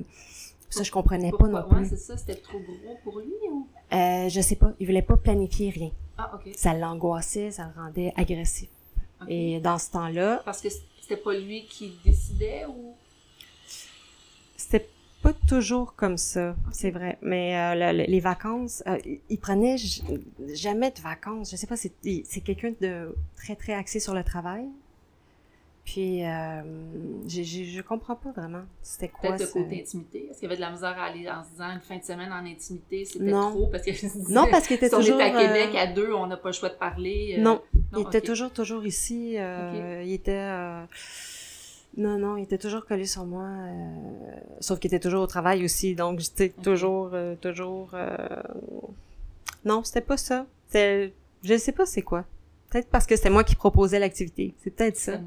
[0.69, 1.89] ça, je comprenais pas non Ouais, plus.
[1.89, 3.67] c'est ça, c'était trop gros pour lui ou?
[3.93, 5.91] Euh, je sais pas, il voulait pas planifier rien.
[6.33, 6.39] Ah.
[6.55, 8.69] Ça l'angoissait, ça le rendait agressif.
[9.27, 12.95] Et dans ce temps-là, Parce que c'était pas lui qui décidait ou?
[14.57, 14.87] c'était
[15.21, 17.17] pas toujours comme ça, c'est vrai.
[17.21, 18.97] Mais euh, le- le- les vacances, euh,
[19.29, 19.75] il- prenait
[20.55, 21.51] jamais de vacances.
[21.51, 21.91] Je sais pas, c'est
[22.43, 24.65] quelqu'un de très très axé sur le travail.
[25.83, 26.61] Puis euh,
[27.27, 28.61] je comprends pas vraiment.
[28.83, 30.27] C'était quoi Peut-être le côté intimité.
[30.29, 32.03] Est-ce qu'il y avait de la misère à aller en se disant une fin de
[32.03, 33.49] semaine en intimité, c'était Non.
[33.49, 33.67] trop?
[33.67, 35.19] Parce que je me Non, disais, parce qu'il était si on toujours.
[35.19, 37.35] est à Québec euh, à deux, on n'a pas le choix de parler.
[37.37, 37.61] euh, Non,
[37.97, 39.35] il était toujours toujours ici.
[39.37, 40.47] euh, Il était.
[41.97, 43.47] Non, non, il était toujours collé sur moi.
[44.61, 47.95] Sauf qu'il était toujours au travail aussi, donc j'étais toujours, toujours.
[49.65, 50.45] Non, c'était pas ça.
[50.69, 51.11] C'est,
[51.43, 52.23] je sais pas c'est quoi.
[52.71, 54.55] Peut-être parce que c'était moi qui proposais l'activité.
[54.63, 55.25] C'est peut-être Ça de.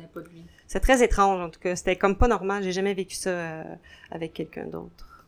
[0.67, 1.77] C'est très étrange en tout cas.
[1.77, 2.63] C'était comme pas normal.
[2.63, 3.63] J'ai jamais vécu ça euh,
[4.11, 5.27] avec quelqu'un d'autre.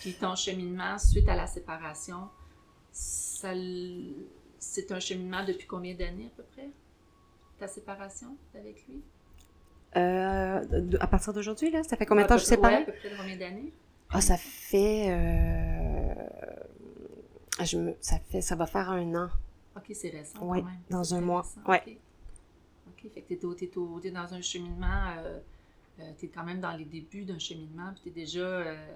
[0.00, 2.28] Puis ton cheminement suite à la séparation,
[2.92, 3.50] ça
[4.58, 6.68] c'est un cheminement depuis combien d'années à peu près?
[7.58, 9.02] Ta séparation avec lui?
[9.96, 12.76] Euh, de- à partir d'aujourd'hui là, ça fait combien de temps je suis séparée?
[12.76, 13.72] ouais, à peu près combien d'années?
[14.10, 16.14] Ah, ça fait, euh...
[17.64, 17.94] je me...
[18.00, 19.28] ça fait, ça va faire un an.
[19.76, 20.64] Ok, c'est récent quand même.
[20.90, 21.44] dans un mois.
[21.66, 21.82] Ouais.
[21.86, 21.96] Ok,
[23.04, 23.54] Ok, fait que au-
[24.00, 25.38] t'es dans un cheminement, euh,
[26.00, 28.86] euh, t'es quand même dans les débuts d'un cheminement, puis t'es déjà, euh,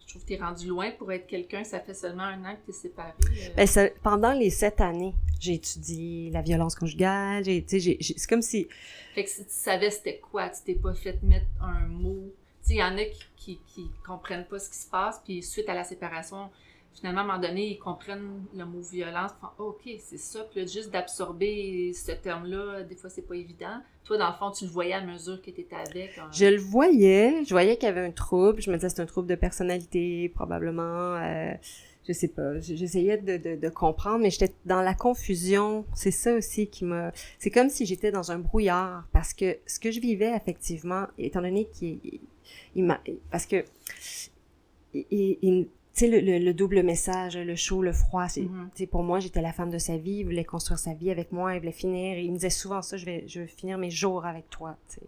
[0.00, 2.66] je trouve que t'es rendu loin pour être quelqu'un, ça fait seulement un an que
[2.66, 3.12] t'es séparé.
[3.22, 3.54] euh.
[3.56, 7.42] Ben, ça- pendant les sept années, j'ai étudié la violence conjugale.
[7.44, 8.68] Tu j'ai- c'est comme si,
[9.14, 12.32] Fait que si tu savais c'était quoi, tu t'es pas fait mettre un mot.
[12.62, 15.20] Tu sais, il y en a qui, qui, qui comprennent pas ce qui se passe,
[15.24, 16.50] puis suite à la séparation,
[16.94, 20.18] finalement, à un moment donné, ils comprennent le mot violence, ils font oh, OK, c'est
[20.18, 20.40] ça.
[20.50, 23.80] Puis là, juste d'absorber ce terme-là, des fois, c'est pas évident.
[24.04, 26.18] Toi, dans le fond, tu le voyais à mesure que tu étais avec.
[26.18, 26.28] hein?
[26.32, 28.60] Je le voyais, je voyais qu'il y avait un trouble.
[28.60, 31.16] Je me disais c'est un trouble de personnalité, probablement.
[31.16, 31.52] Euh,
[32.08, 32.58] je sais pas.
[32.60, 35.84] J'essayais de, comprendre, mais j'étais dans la confusion.
[35.94, 37.12] C'est ça aussi qui m'a.
[37.38, 41.42] C'est comme si j'étais dans un brouillard parce que ce que je vivais effectivement, étant
[41.42, 42.00] donné qu'il
[42.74, 43.00] il, m'a,
[43.30, 43.64] parce que
[44.94, 48.42] il, il- il- tu sais le, le, le double message, le chaud, le froid, c'est,
[48.42, 48.70] Mhm.
[48.74, 51.32] sais, pour moi j'étais la femme de sa vie, il voulait construire sa vie avec
[51.32, 53.90] moi, il voulait finir, il me disait souvent ça, je vais, je vais finir mes
[53.90, 55.06] jours avec toi, tu sais.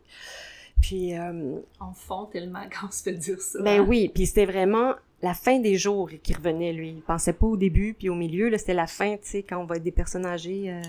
[0.83, 3.63] Puis euh, On fond tellement quand on se fait dire ça.
[3.63, 3.87] ben hein?
[3.89, 6.89] oui, puis c'était vraiment la fin des jours qui revenait, lui.
[6.97, 9.59] Il pensait pas au début, puis au milieu, là, c'était la fin, tu sais, quand
[9.59, 10.65] on va être des personnes âgées.
[10.69, 10.83] euh,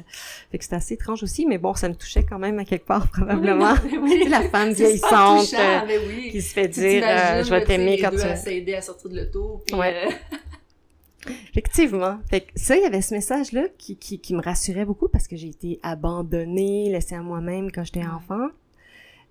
[0.52, 2.88] Fait que c'était assez étrange aussi, mais bon, ça me touchait quand même à quelque
[2.88, 3.76] part, probablement.
[3.84, 4.28] Oui, non, mais oui.
[4.30, 6.32] la femme vieillissante euh, oui.
[6.32, 8.22] qui se fait Tu dire euh, Je vais t'aimer quand tu...
[8.22, 9.62] à s'aider à sortir de l'auto.
[9.68, 10.08] puis, Ouais.
[10.08, 12.18] euh, Effectivement.
[12.30, 15.28] Fait que ça, il y avait ce message-là qui, qui, qui me rassurait beaucoup parce
[15.28, 18.48] que j'ai été abandonnée, laissée à moi-même quand j'étais enfant.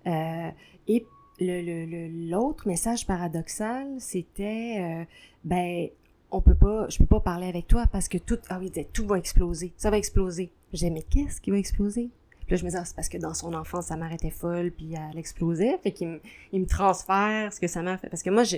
[0.07, 0.49] Euh,
[0.87, 1.05] et
[1.39, 5.05] l'autre message paradoxal, c'était, euh,
[5.43, 5.87] ben,
[6.31, 8.71] on peut pas, je peux pas parler avec toi parce que tout, ah oui, il
[8.71, 10.51] disait, tout va exploser, ça va exploser.
[10.71, 12.09] Disais, mais qu'est-ce qui va exploser?
[12.45, 14.31] Puis là, je me disais, ah, c'est parce que dans son enfance, sa mère était
[14.31, 15.77] folle, puis elle explosait.
[15.83, 18.09] Fait qu'il me, il me transfère ce que sa mère fait.
[18.09, 18.57] Parce que moi, je,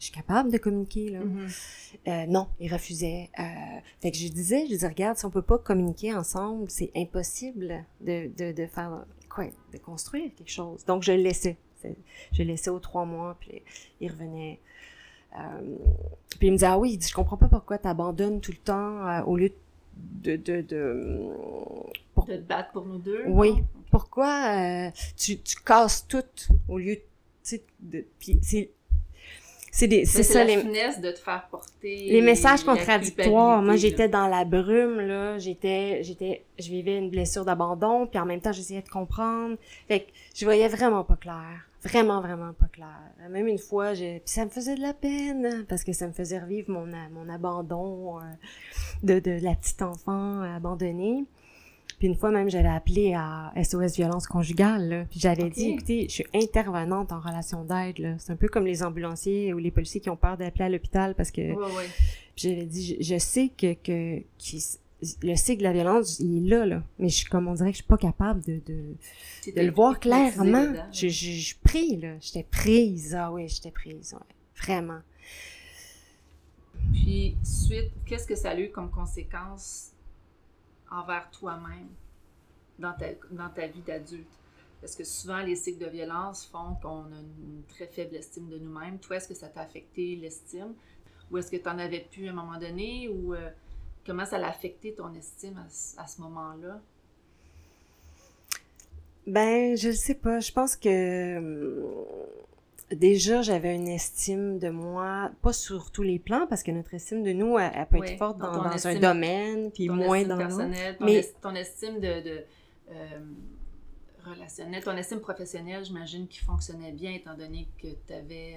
[0.00, 1.20] je suis capable de communiquer, là.
[1.20, 1.48] mhm.
[2.08, 3.28] Euh, non, il refusait.
[3.38, 3.42] Euh,
[4.00, 7.84] fait que je disais, je disais, regarde, si on peut pas communiquer ensemble, c'est impossible
[8.00, 9.04] de, de, de faire
[9.72, 10.84] de construire quelque chose.
[10.84, 11.56] Donc je le laissais.
[12.32, 13.62] Je le laissais aux trois mois, puis
[14.00, 14.60] il revenait.
[15.38, 15.76] Euh,
[16.38, 18.58] puis il me disait, ah oui, il dit, je comprends pas pourquoi t'abandonnes tout le
[18.58, 19.50] temps euh, au lieu
[19.96, 21.28] de, de, de,
[22.14, 23.24] pour- De te battre pour nous deux.
[23.28, 23.62] Oui.
[23.90, 26.24] pourquoi euh, tu, tu casses tout
[26.68, 26.98] au lieu,
[27.44, 28.38] tu de, puis
[29.70, 32.10] c'est, ça la les, finesse de te faire porter.
[32.10, 33.62] les messages contradictoires.
[33.62, 35.38] Moi, j'étais dans la brume, là.
[35.38, 39.56] J'étais, j'étais, je vivais une blessure d'abandon, puis en même temps, j'essayais de comprendre.
[39.88, 41.66] Fait que je voyais vraiment pas clair.
[41.82, 43.00] Vraiment, vraiment pas clair.
[43.30, 46.12] Même une fois, j'ai, puis ça me faisait de la peine, parce que ça me
[46.12, 48.22] faisait revivre mon, mon abandon euh,
[49.02, 51.24] de, de la petite enfant abandonnée.
[52.00, 55.04] Puis une fois même, j'avais appelé à SOS violence conjugale, là.
[55.10, 58.14] Puis j'avais dit, écoutez, je suis intervenante en relation d'aide, là.
[58.18, 61.14] C'est un peu comme les ambulanciers ou les policiers qui ont peur d'appeler à l'hôpital
[61.14, 61.52] parce que.
[61.52, 61.86] Ouais,
[62.36, 64.22] j'avais dit, je, je sais que, que
[65.22, 66.82] le cycle de la violence, il est là, là.
[66.98, 70.00] Mais je suis comme on dirait que je suis pas capable de, de, le voir
[70.00, 70.62] clairement.
[70.62, 70.86] dedans.
[70.92, 72.14] Je, je, je prie, là.
[72.22, 73.14] J'étais prise.
[73.14, 74.26] Ah oui, j'étais prise, ouais.
[74.56, 75.00] Vraiment.
[76.94, 79.90] Puis, suite, qu'est-ce que ça a eu comme conséquence
[80.90, 81.88] envers toi-même
[82.78, 84.26] dans ta, dans ta vie d'adulte?
[84.80, 88.58] Parce que souvent, les cycles de violence font qu'on a une très faible estime de
[88.58, 88.98] nous-mêmes.
[88.98, 90.74] Toi, est-ce que ça t'a affecté l'estime?
[91.30, 93.08] Ou est-ce que tu en avais plus à un moment donné?
[93.08, 93.50] Ou euh,
[94.06, 96.80] comment ça l'a affecté ton estime à, à ce moment-là?
[99.26, 100.40] Ben, je sais pas.
[100.40, 101.84] Je pense que hum,
[102.92, 107.22] déjà j'avais une estime de moi, pas sur tous les plans, parce que notre estime
[107.22, 110.36] de nous, elle, elle peut Oui, être forte dans un domaine, puis ton moins dans
[110.48, 112.44] ton, Mais- es- ton estime de, de,
[112.90, 113.20] euh,
[114.24, 118.56] relationnelle, ton estime professionnelle, j'imagine, qui fonctionnait bien étant donné que tu avais,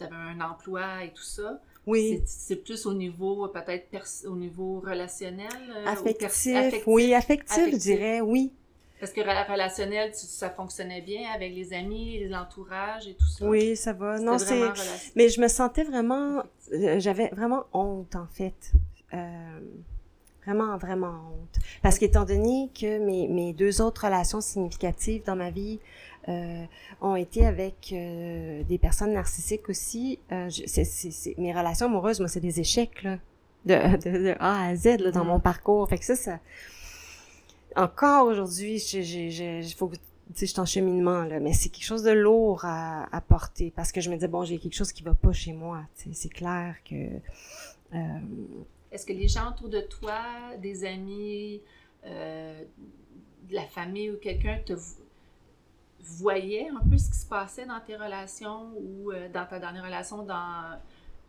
[0.00, 1.60] un emploi et tout ça.
[1.86, 2.22] Oui.
[2.26, 3.88] C'est- plus au niveau, euh, peut-être,
[4.28, 5.48] au niveau relationnel.
[5.74, 6.82] euh, Affectif, affectif.
[6.86, 8.52] oui, affectif, je dirais, oui.
[9.00, 13.44] Parce que re- relationnel, ça fonctionnait bien avec les amis, l'entourage et tout ça.
[13.46, 14.18] Oui, ça va.
[14.18, 14.60] Non, c'est.
[15.14, 16.42] Mais je me sentais vraiment.
[16.72, 18.72] euh, J'avais vraiment honte, en fait.
[19.14, 19.60] Euh,
[20.44, 21.56] vraiment, vraiment honte.
[21.82, 25.78] Parce qu'étant donné que mes, mes deux autres relations significatives dans ma vie
[26.28, 26.64] euh,
[27.00, 31.86] ont été avec euh, des personnes narcissiques aussi, euh, je- c'est- c'est- c'est- mes relations
[31.86, 33.18] amoureuses, moi, c'est des échecs, là.
[33.64, 35.30] De, de, de A à Z, là, dans Mhm.
[35.30, 35.88] mon parcours.
[35.88, 36.38] Fait que ça, ça.
[37.78, 39.90] Encore aujourd'hui, je- faut
[40.36, 44.00] je suis en cheminement, là, mais c'est quelque chose de lourd à, porter parce que
[44.00, 45.82] je me disais, bon, j'ai quelque chose qui va pas chez moi.
[45.94, 46.94] C'est clair que.
[47.94, 47.98] euh,
[48.92, 50.20] Est-ce que les gens autour de toi,
[50.60, 51.60] des amis,
[52.04, 52.62] euh,
[53.48, 54.96] de la famille ou quelqu'un te vo-
[56.00, 59.84] voyait un peu ce qui se passait dans tes relations ou euh, dans ta dernière
[59.84, 60.78] relation, dans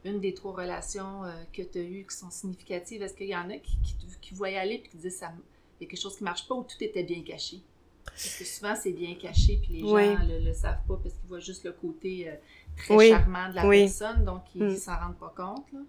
[0.05, 1.21] une des trois relations
[1.53, 3.01] que tu as eues qui sont significatives?
[3.01, 3.77] Est-ce qu'il y en a qui,
[4.21, 5.31] qui voyaient aller et qui disaient ça,
[5.79, 7.59] il y a quelque chose qui marche pas ou tout était bien caché?
[8.05, 10.15] Parce que souvent, c'est bien caché, puis les gens Oui.
[10.27, 12.33] le, le savent pas parce qu'ils voient juste le côté euh,
[12.75, 13.09] très Oui.
[13.09, 13.81] charmant de la Oui.
[13.83, 14.75] personne, donc ils Mm.
[14.77, 15.65] s'en rendent pas compte.
[15.71, 15.79] là.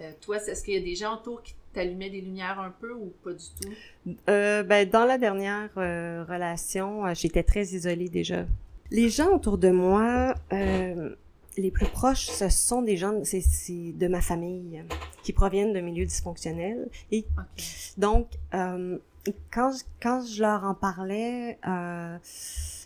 [0.00, 2.92] Euh, toi, est-ce qu'il y a des gens autour qui t'allumaient des lumières un peu
[2.92, 4.14] ou pas du tout?
[4.28, 8.46] Euh, ben, dans la dernière relation, j'étais très isolée déjà.
[8.90, 13.42] Les gens autour de moi, les plus proches, ce sont des gens, c'est
[13.92, 14.82] de ma famille,
[15.22, 16.88] qui proviennent de milieux dysfonctionnels.
[17.10, 17.24] Et
[17.96, 18.28] donc,
[19.50, 22.18] quand, je- quand je leur en parlais, euh,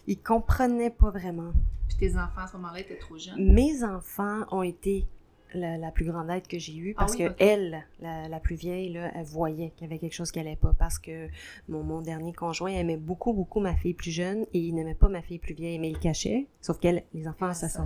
[0.07, 1.53] ils comprenaient pas vraiment.
[1.89, 3.53] Puis tes enfants à ce moment-là étaient trop jeunes.
[3.53, 5.07] Mes enfants ont été
[5.55, 8.41] la, la plus grande aide que j'ai eue parce Ah oui, que elle, la, la
[8.41, 11.29] plus vieille, là, elle voyait qu'il y avait quelque chose qui allait pas parce que
[11.69, 15.09] mon, mon dernier conjoint aimait beaucoup, beaucoup ma fille plus jeune et il n'aimait pas
[15.11, 16.47] ma fille plus vieille, mais il cachait.
[16.63, 17.81] Sauf qu'elle, les enfants, ça sent.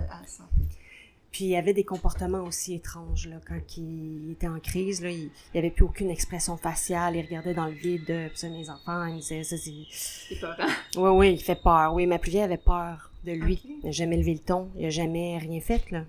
[1.31, 5.01] Puis il y avait des comportements aussi étranges là, quand il était en crise.
[5.01, 7.15] Là, il n'y avait plus aucune expression faciale.
[7.15, 8.05] Il regardait dans le vide.
[8.05, 9.73] Puis ça, mes enfants, ils me disaient ça, c'est.
[9.89, 10.55] C'est peurant.
[10.97, 11.93] Oui, oui, il fait peur.
[11.93, 13.53] Oui, ma plus vieille avait peur de lui.
[13.53, 13.71] Ok.
[13.83, 14.69] Il n'a jamais levé le ton.
[14.75, 15.91] Il n'a jamais rien fait.
[15.91, 16.03] Là.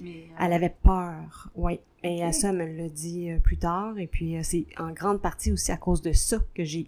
[0.00, 1.78] Mais, euh, Elle avait peur, oui.
[2.02, 3.98] Et à ça, elle me l'a dit euh, plus tard.
[3.98, 6.86] Et puis, euh, c'est en grande partie aussi à cause de ça que j'ai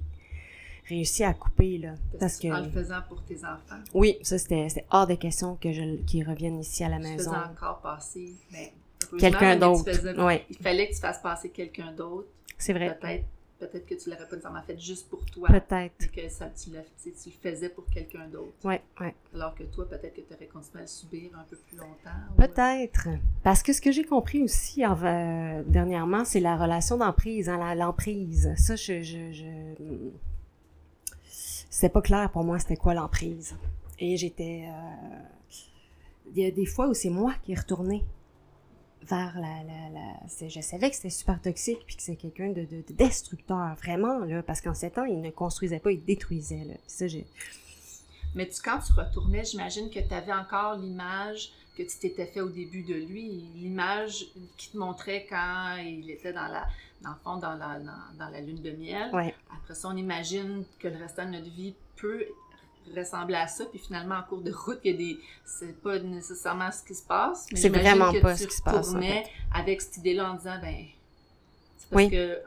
[0.89, 1.95] réussi à couper, là.
[2.21, 3.83] Parce que, En le faisant pour tes enfants?
[3.95, 7.03] oui, ça, c'était c'était hors de question que je, qu'ils reviennent ici à la Tu
[7.03, 7.31] maison.
[7.33, 8.35] faisais encore passer.
[8.53, 8.69] Ben,
[9.19, 9.85] Quelqu'un d'autre.
[10.27, 12.29] Oui, Il fallait que tu fasses passer quelqu'un d'autre.
[12.59, 12.97] c'est vrai.
[13.01, 13.25] Peut-être
[13.59, 15.49] peut-être que tu l'aurais pas nécessairement fait juste pour toi.
[15.49, 16.11] Peut-être.
[16.13, 18.53] Que ça, tu, l'as- tu sais, tu le faisais pour quelqu'un d'autre.
[18.65, 19.15] Ouais, ouais.
[19.35, 22.11] Alors que toi, peut-être que tu aurais continué à le subir un peu plus longtemps.
[22.33, 23.09] ou- Peut-être.
[23.43, 27.75] Parce que ce que j'ai compris aussi en- euh, dernièrement, c'est la relation d'emprise, hein,
[27.75, 28.53] l'emprise.
[28.59, 29.45] Ça, je, je, je...
[31.77, 33.55] C'était pas clair pour moi, c'était quoi l'emprise.
[33.99, 34.65] Et j'étais...
[34.67, 35.19] euh,
[36.35, 38.03] Il y a des fois où c'est moi qui est retourné
[39.03, 39.63] vers la...
[39.63, 40.49] la, la...
[40.49, 44.21] Je savais que c'était super toxique, puis que c'est quelqu'un de, de, de destructeur, vraiment,
[44.21, 47.05] là, parce qu'en sept ans, il ne construisait pas, il détruisait, ça.
[48.35, 52.41] Mais tu, quand tu retournais, j'imagine que tu avais encore l'image que tu t'étais fait
[52.41, 56.67] au début de lui, l'image qui te montrait quand il était dans la,
[57.03, 59.15] dans le fond, dans la, dans, dans la lune de miel.
[59.15, 59.35] Ouais.
[59.55, 62.25] Après ça, on imagine que le restant de notre vie peut
[62.97, 65.19] ressembler à ça, puis finalement, en cours de route, il y a des...
[65.45, 68.57] C'est pas nécessairement ce qui se passe, mais C'est vraiment que pas tu ce qui
[68.57, 69.01] se passe, en
[69.53, 70.85] avec cette idée-là en disant, ben...
[71.79, 72.11] C'est parce Oui.
[72.11, 72.41] que...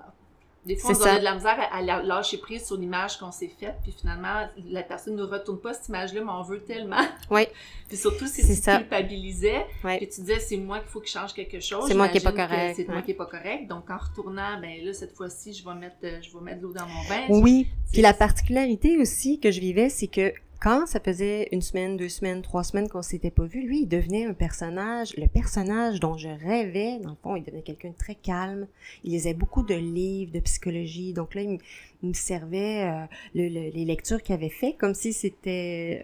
[0.66, 1.20] Des fois, C'est on a ça.
[1.20, 4.84] de la misère à, à lâcher prise sur l'image qu'on s'est faite, puis finalement, la
[4.84, 7.02] personne ne nous retourne pas cette image-là, mais on veut tellement.
[7.32, 7.44] Oui.
[7.88, 8.78] Puis surtout, si tu ça.
[8.78, 9.98] culpabilisais, Ouais.
[9.98, 11.86] puis tu disais, c'est moi qu'il faut que je change quelque chose.
[11.88, 13.68] C'est moi qui est pas correct, C'est moi qui est pas correct.
[13.68, 16.64] Donc, en retournant, ben là, cette fois-ci, je vais mettre, euh, je vais mettre de
[16.68, 17.26] l'eau dans mon bain.
[17.42, 17.68] Oui.
[17.92, 22.10] Puis la particularité aussi que je vivais, c'est que quand ça faisait une semaine, deux
[22.10, 26.18] semaines, trois semaines qu'on s'était pas vu, lui, il devenait un personnage, le personnage dont
[26.18, 27.00] je rêvais.
[27.00, 28.68] Dans le fond, il devenait quelqu'un de très calme.
[29.04, 31.14] Il lisait beaucoup de livres de psychologie.
[31.14, 31.60] Donc là, il,
[32.04, 36.04] me- servait euh, le- le- les lectures qu'il avait fait comme si c'était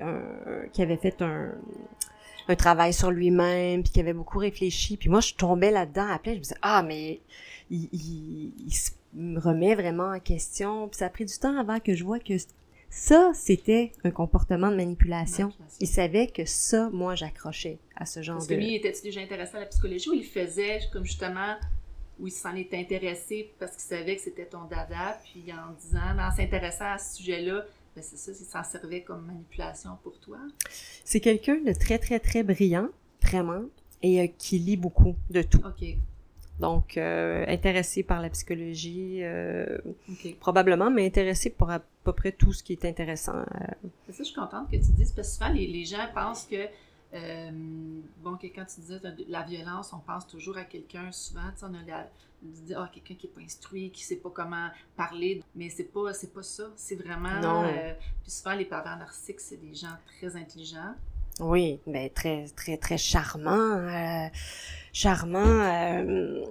[0.72, 4.98] qu'il avait fait un travail sur lui-même, puis qu'il avait beaucoup réfléchi.
[4.98, 7.20] Puis moi, je tombais là-dedans après, je me disais, ah, mais
[7.72, 10.88] il, il, il se me remet vraiment en question.
[10.88, 12.34] Puis ça a pris du temps avant que je vois que
[12.96, 15.48] ça, c'était un comportement de manipulation.
[15.48, 15.78] Manipulation.
[15.82, 18.56] Il savait que ça, moi, j'accrochais à ce genre Parce de...
[18.56, 21.58] que lui, était-tu déjà intéressé à la psychologie ou il faisait comme justement
[22.18, 26.18] où il s'en était intéressé parce qu'il savait que c'était ton dada, puis en disant,
[26.18, 30.38] en s'intéressant à ce sujet-là, ben c'est ça, il s'en servait comme manipulation pour toi?
[31.04, 32.88] C'est quelqu'un de très, très, très brillant,
[33.22, 33.64] vraiment,
[34.02, 35.60] et euh, qui lit beaucoup de tout.
[35.66, 35.98] OK.
[36.60, 39.78] Donc, euh, intéressé par la psychologie, euh,
[40.40, 43.40] probablement, mais intéressé pour à peu près tout ce qui est intéressant.
[43.40, 43.44] euh,
[44.08, 46.46] C'est ça, je suis contente que tu dises, parce que souvent, les, les gens pensent
[46.50, 46.68] que,
[48.24, 51.60] bon, que quand tu dis de la violence, on pense toujours à quelqu'un, souvent, tu
[51.60, 52.08] sais, on a la,
[52.78, 56.14] ah, quelqu'un qui n'est pas instruit, qui ne sait pas comment parler, mais c'est pas,
[56.14, 57.64] c'est pas ça, c'est vraiment, Non.
[57.66, 60.94] euh, puis souvent, les pervers narcissiques, c'est des gens très intelligents,
[61.42, 64.28] Oui, ben très très très charmant, euh,
[64.96, 65.40] charmant.
[65.46, 66.44] euh,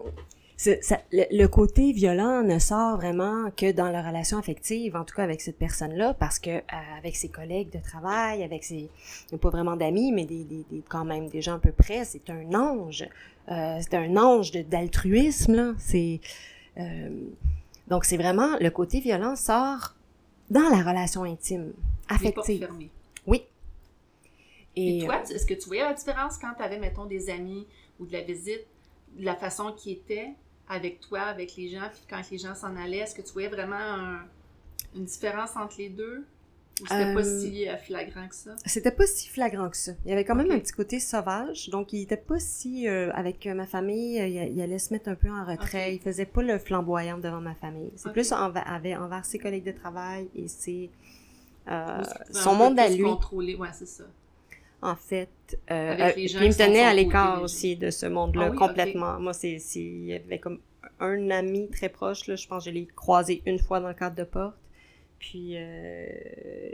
[0.57, 5.15] ça- le, le côté violent ne sort vraiment que dans la relation affective, en tout
[5.17, 6.61] cas avec cette personne-là, parce que euh,
[6.99, 8.89] avec ses collègues de travail, avec ses
[9.41, 12.29] pas vraiment d'amis, mais des, des, des- quand même des gens à peu près, c'est
[12.31, 13.05] un ange.
[13.51, 15.73] Euh, c'est un ange d'altruisme là.
[15.79, 16.21] C'est
[16.79, 17.11] euh,
[17.89, 19.95] donc c'est vraiment le côté violent sort
[20.51, 21.73] dans la relation intime,
[22.09, 22.69] affective.
[23.27, 23.43] Oui.
[24.77, 27.67] Et, Et, toi, est-ce que tu voyais la différence quand tu avais, mettons, des amis
[28.01, 28.65] ou de la visite,
[29.19, 30.31] de la façon qui était
[30.69, 33.49] avec toi, avec les gens, puis quand les gens s'en allaient, est-ce que tu voyais
[33.49, 34.25] vraiment un-
[34.97, 36.25] une différence entre les deux?
[36.83, 38.57] Ou c'était pas Euh, si euh, flagrant que ça?
[38.67, 39.93] C'était pas si flagrant que ça.
[40.05, 43.13] Il y avait quand même un petit côté sauvage, donc il était pas si euh,
[43.13, 45.91] avec ma famille, il, il allait se mettre un peu en retrait.
[45.91, 45.95] Ok.
[45.95, 47.93] Il faisait pas le flamboyant devant ma famille.
[47.95, 48.67] C'est plus envers,
[49.01, 50.91] envers ses collègues de travail et ses
[51.69, 53.05] euh, son monde à lui.
[53.05, 54.05] ouais, c'est ça.
[54.83, 55.29] En fait,
[55.71, 58.51] euh, euh, les puis gens il me tenait à l'écart aussi de ce monde-là Ah
[58.51, 59.19] oui, complètement.
[59.19, 60.61] Moi, c'est, il y avait comme
[61.01, 62.37] un ami très proche là.
[62.37, 64.57] Je pense que je l'ai croisé une fois dans le cadre de porte.
[65.19, 66.07] Puis euh,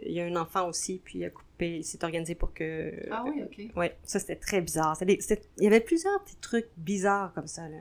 [0.07, 2.53] il y a un enfant aussi, puis il a, coup- occupé, il s'est organisé pour
[2.53, 2.92] que...
[3.12, 3.76] Ah oui, ok.
[3.76, 4.96] Ouais, ça c'était très bizarre.
[5.03, 5.20] Des-
[5.59, 7.76] Il y avait plusieurs petits trucs bizarres comme ça, là.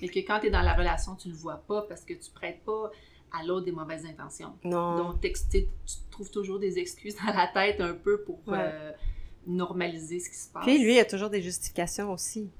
[0.00, 2.30] Et que quand tu es dans la relation, tu le vois pas parce que tu
[2.34, 2.90] prêtes pas
[3.38, 4.54] à l'autre des mauvaises intentions.
[4.64, 4.96] Non.
[4.96, 5.66] Donc, tu
[6.10, 8.58] trouves toujours des excuses dans la tête un peu pour Ouais.
[8.58, 8.92] euh,
[9.46, 10.64] normaliser ce qui se passe.
[10.64, 12.50] Puis lui, il a toujours des justifications aussi.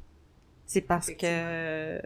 [0.67, 2.01] C'est parce que, euh,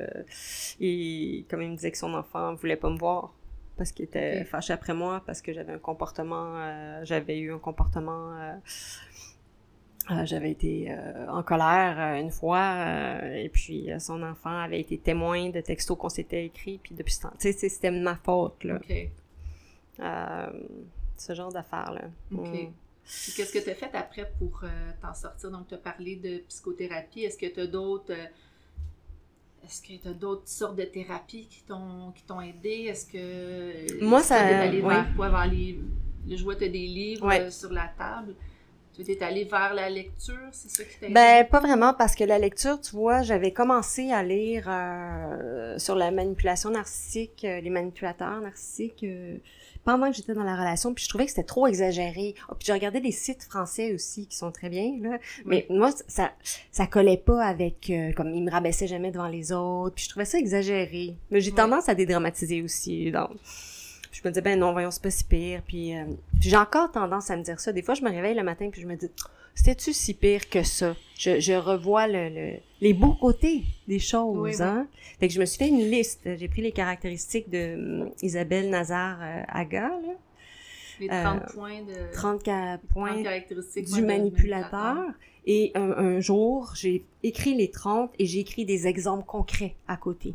[0.80, 3.34] il, comme il me disait que son enfant voulait pas me voir
[3.76, 7.58] parce qu'il était fâché après moi parce que j'avais un comportement, euh, j'avais eu un
[7.58, 10.96] comportement, euh, j'avais été
[11.28, 16.46] en colère une fois et puis son enfant avait été témoin de textos qu'on s'était
[16.46, 19.10] écrits puis depuis ce temps, tu sais, c'était ma faute là, OK.
[20.00, 20.50] Euh,
[21.16, 22.02] ce genre d'affaires là.
[22.32, 22.48] OK.
[22.48, 22.72] Mm.
[23.06, 24.68] Puis qu'est-ce que tu as fait après pour euh,
[25.00, 25.50] t'en sortir?
[25.50, 27.22] Donc, tu as parlé de psychothérapie.
[27.22, 28.12] Est-ce que tu as d'autres.
[28.12, 28.26] euh,
[29.64, 32.86] est-ce que tu as d'autres sortes de thérapies qui t'ont qui t'ont aidé?
[32.88, 34.02] Est-ce que.
[34.04, 34.88] Moi, ça- t'es allé oui.
[34.88, 35.28] vers quoi?
[35.28, 35.78] Vers les.
[36.28, 37.40] Le jouet, t'as des livres Ouais.
[37.42, 38.34] euh, sur la table.
[39.04, 41.08] Tu es allé vers la lecture, c'est ça qui t'a?
[41.10, 45.94] Ben, pas vraiment, parce que la lecture, tu vois, j'avais commencé à lire euh, sur
[45.96, 49.36] la manipulation narcissique, euh, les manipulateurs narcissiques, euh,
[49.84, 52.34] pendant que j'étais dans la relation, puis je trouvais que c'était trop exagéré.
[52.48, 55.18] Oh, puis j'ai regardé des sites français aussi qui sont très bien, là.
[55.44, 56.32] Mais moi, ça,
[56.72, 60.10] ça collait pas avec, euh, comme ils me rabaissaient jamais devant les autres, puis je
[60.10, 61.16] trouvais ça exagéré.
[61.30, 63.30] Mais j'ai tendance à dédramatiser aussi, donc...
[64.16, 65.60] Puis je me disais, ben non, voyons, c'est pas si pire.
[65.66, 66.04] Puis, euh,
[66.40, 67.72] puis j'ai encore tendance à me dire ça.
[67.72, 69.08] Des fois, je me réveille le matin puis je me dis,
[69.54, 70.94] c'était-tu si pire que ça?
[71.18, 74.62] Je, je revois le, le- les beaux côtés des choses, Oui, oui.
[74.62, 74.86] hein?
[75.20, 76.20] Fait que je me suis fait une liste.
[76.36, 79.98] J'ai pris les caractéristiques de hum, Isabelle Nazar-Aga, là.
[80.98, 82.12] Les euh, 30 points de.
[82.12, 84.96] 30 ca- 30 points caractéristiques du manipulateur.
[85.46, 89.96] Et un, un jour, j'ai écrit les 30 et j'ai écrit des exemples concrets à
[89.98, 90.32] côté.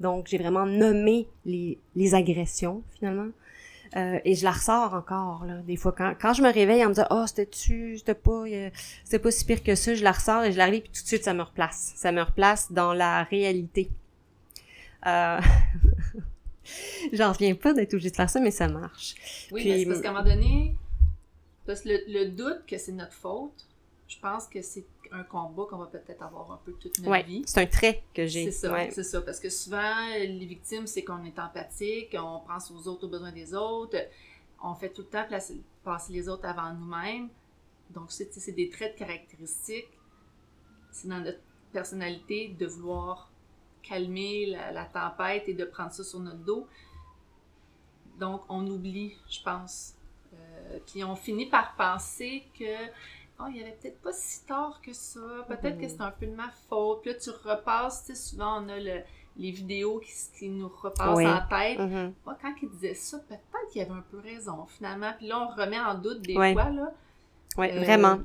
[0.00, 3.28] Donc, j'ai vraiment nommé les, les agressions, finalement.
[3.96, 5.92] Euh, et je la ressors encore, là, des fois.
[5.92, 8.70] Quand, quand je me réveille en me disant «Oh, c'était-tu, c'était pas, euh,
[9.02, 11.02] c'était pas si pire que ça», je la ressors et je la relis, puis tout
[11.02, 11.94] de suite, ça me replace.
[11.96, 13.90] Ça me replace dans la réalité.
[15.06, 15.40] Euh...
[17.14, 19.14] J'en reviens pas d'être obligée de faire ça, mais ça marche.
[19.50, 20.76] Oui, Puis- mais c'est parce qu'à un moment donné,
[21.66, 23.66] parce que le, le doute que c'est notre faute,
[24.06, 27.22] je pense que c'est un combat qu'on va peut-être avoir un peu toute notre Ouais,
[27.22, 27.42] vie.
[27.46, 28.46] c'est un trait que j'ai.
[28.50, 28.90] C'est ça, Ouais.
[28.90, 29.20] c'est ça.
[29.22, 33.32] Parce que souvent, les victimes, c'est qu'on est empathique, on pense aux autres, aux besoins
[33.32, 33.96] des autres,
[34.62, 37.28] on fait tout le temps placer- passer les autres avant nous-mêmes.
[37.90, 39.88] Donc, c'est des traits de caractéristiques.
[40.90, 41.40] C'est dans notre
[41.72, 43.30] personnalité de vouloir
[43.82, 46.66] calmer la, la tempête et de prendre ça sur notre dos.
[48.18, 49.94] Donc, on oublie, je pense.
[50.34, 52.64] Euh, puis on finit par penser que
[53.40, 56.26] oh, il y avait peut-être pas si tard que ça, peut-être que c'est un peu
[56.26, 57.02] de ma faute.
[57.02, 59.02] Puis là, tu repasses, tu sais, souvent on a le-
[59.36, 60.00] les vidéos
[60.34, 61.26] qui, nous repassent Oui.
[61.26, 61.78] en tête.
[61.78, 62.12] Mhm.
[62.24, 65.12] Moi, quand il disait ça, peut-être qu'il avait un peu raison, finalement.
[65.16, 66.92] Puis là, on remet en doute des fois, là.
[67.58, 68.20] Ouais, Euh, vraiment.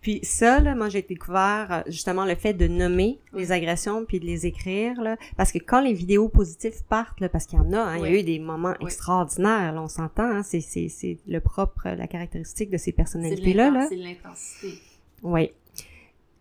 [0.00, 4.20] Puis ça, là, moi, j'ai découvert euh, justement le fait de nommer les agressions puis
[4.20, 7.62] de les écrire, là, parce que quand les vidéos positives partent, là, parce qu'il y
[7.62, 10.60] en a, hein, il y a eu des moments extraordinaires, là, on s'entend, hein, c'est,
[10.60, 13.86] c'est, c'est le propre, la caractéristique de ces personnalités-là, là.
[13.88, 14.78] c'est l'intensité.
[15.22, 15.52] Oui.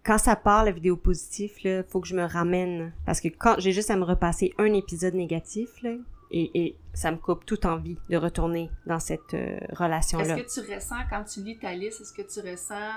[0.04, 2.92] Quand ça part, la vidéo positive, là, faut que je me ramène.
[3.06, 5.92] Parce que quand j'ai juste à me repasser un épisode négatif, là,
[6.34, 10.36] et, et ça me coupe toute envie de retourner dans cette euh, Est-ce relation-là.
[10.36, 12.92] que tu ressens, quand tu lis ta liste, est-ce que tu ressens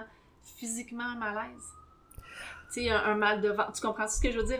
[0.59, 1.63] physiquement un malaise?
[2.73, 3.73] Tu sais, un, un mal de ventre.
[3.73, 4.59] Tu comprends ce que je veux dire?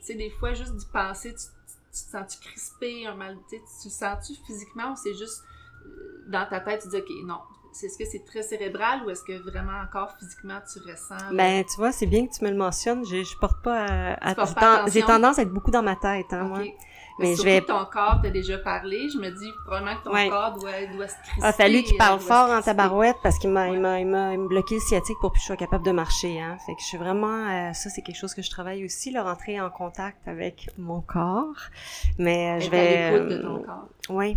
[0.00, 3.36] Tu sais, des fois, juste d'y penser, tu, tu, tu te sens-tu crispé, un mal,
[3.48, 5.42] tu tu le sens-tu physiquement ou c'est juste
[5.84, 7.40] euh, dans ta tête, tu dis, OK, non.
[7.72, 11.32] C'est- Est-ce que c'est très cérébral ou est-ce que vraiment encore physiquement tu ressens?
[11.32, 13.04] Ben, tu vois, c'est bien que tu me le mentionnes.
[13.04, 16.32] Je, je porte pas à, à- Tu j'ai tendance à être beaucoup dans ma tête,
[16.32, 16.62] hein, moi.
[17.18, 20.28] Mais je vais- ton corps t'a déjà parlé, je me dis probablement que ton Ouais.
[20.28, 21.38] corps doit, doit se crisper.
[21.38, 22.64] Il a fallu qu'il euh, parle fort en crisper.
[22.76, 25.44] tabarouette parce qu'il m'a, il m'a, il m'a, il bloqué le sciatique pour que je
[25.44, 26.58] sois capable de marcher, hein.
[26.66, 29.22] Fait que je suis vraiment, euh, ça c'est quelque chose que je travaille aussi, là,
[29.22, 31.54] rentrer en contact avec mon corps.
[32.18, 33.88] Mais euh, je vais, à l'écoute de euh, ton corps.
[34.10, 34.36] oui,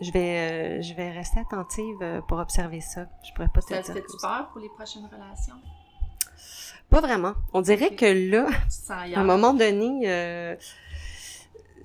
[0.00, 3.06] je vais, euh, je vais rester attentive pour observer ça.
[3.22, 4.28] Je pourrais pas te Ça le te ça.
[4.28, 5.54] peur pour les prochaines relations?
[6.90, 7.32] Pas vraiment.
[7.52, 8.46] On dirait que là,
[8.90, 10.54] à un moment donné, euh,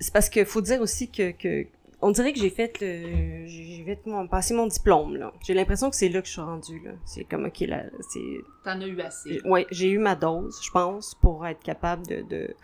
[0.02, 1.66] c'est parce que faut dire aussi que, que
[2.04, 5.32] on dirait que j'ai fait le, j'ai fait mon, passé mon diplôme là.
[5.40, 6.90] J'ai l'impression que c'est là que je suis rendue là.
[7.04, 8.20] C'est comme ok là, c'est,
[8.64, 9.40] T'en as eu assez.
[9.44, 12.54] ouais, j'ai eu ma dose, je pense, pour être capable de de,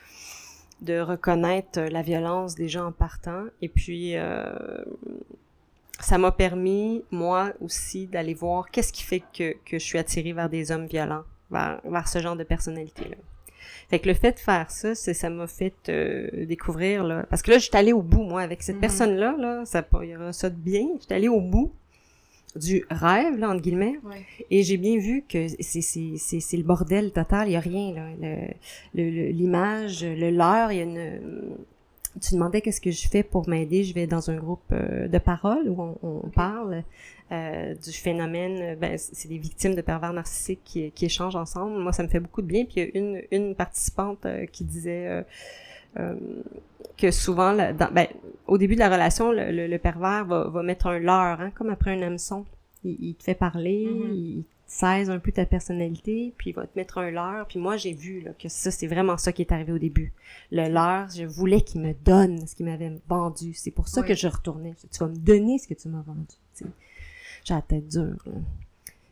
[0.81, 3.45] de reconnaître la violence des gens en partant.
[3.63, 4.53] Et puis euh,
[6.01, 10.33] ça m'a permis moi aussi d'aller voir qu'est-ce qui fait que que je suis attirée
[10.33, 11.23] vers des hommes violents,
[11.53, 13.17] vers vers ce genre de personnalité là.
[13.89, 17.41] Fait que le fait de faire ça, c'est ça m'a fait euh, découvrir là parce
[17.43, 18.81] que là j'étais allée au bout moi avec cette Mhm.
[18.83, 21.73] personne là là, ça il y aura ça de bien, j'étais allée au bout
[22.57, 23.99] du rêve, là, entre guillemets.
[24.05, 24.25] Ouais.
[24.51, 27.61] Et j'ai bien vu que c'est, c'est, c'est, c'est le bordel total, il y a
[27.61, 28.07] rien, là.
[28.21, 28.49] Le-
[28.95, 31.21] le- le- l'image, le leurre, il y a une...
[32.21, 33.85] Tu demandais qu'est-ce que je fais pour m'aider.
[33.85, 36.83] Je vais dans un groupe euh, de parole où on, parle
[37.33, 38.59] euh, du phénomène.
[38.63, 41.79] euh, Ben, c'est des victimes de pervers narcissiques qui, qui échangent ensemble.
[41.79, 42.65] Moi, ça me fait beaucoup de bien.
[42.65, 45.25] Puis il y a une, une participante qui disait
[45.99, 46.15] euh,
[46.97, 48.07] que souvent, dans- ben,
[48.47, 51.51] au début de la relation, le, le- le pervers va, va mettre un leurre, hein,
[51.55, 52.45] comme après un hameçon.
[52.85, 54.15] Il, il te fait parler, Mhm.
[54.15, 57.47] il saisit un peu ta personnalité, puis il va te mettre un leurre.
[57.49, 60.13] Puis moi, j'ai vu là, que ça, c'est vraiment ça qui est arrivé au début.
[60.53, 63.55] Le leurre, je voulais qu'il me donne ce qu'il m'avait vendu.
[63.55, 64.09] C'est pour ça Oui.
[64.09, 64.75] que je retournais.
[64.93, 66.37] Tu vas me donner ce que tu m'as vendu.
[67.45, 68.17] J'ai la tête dure.
[68.27, 68.33] là.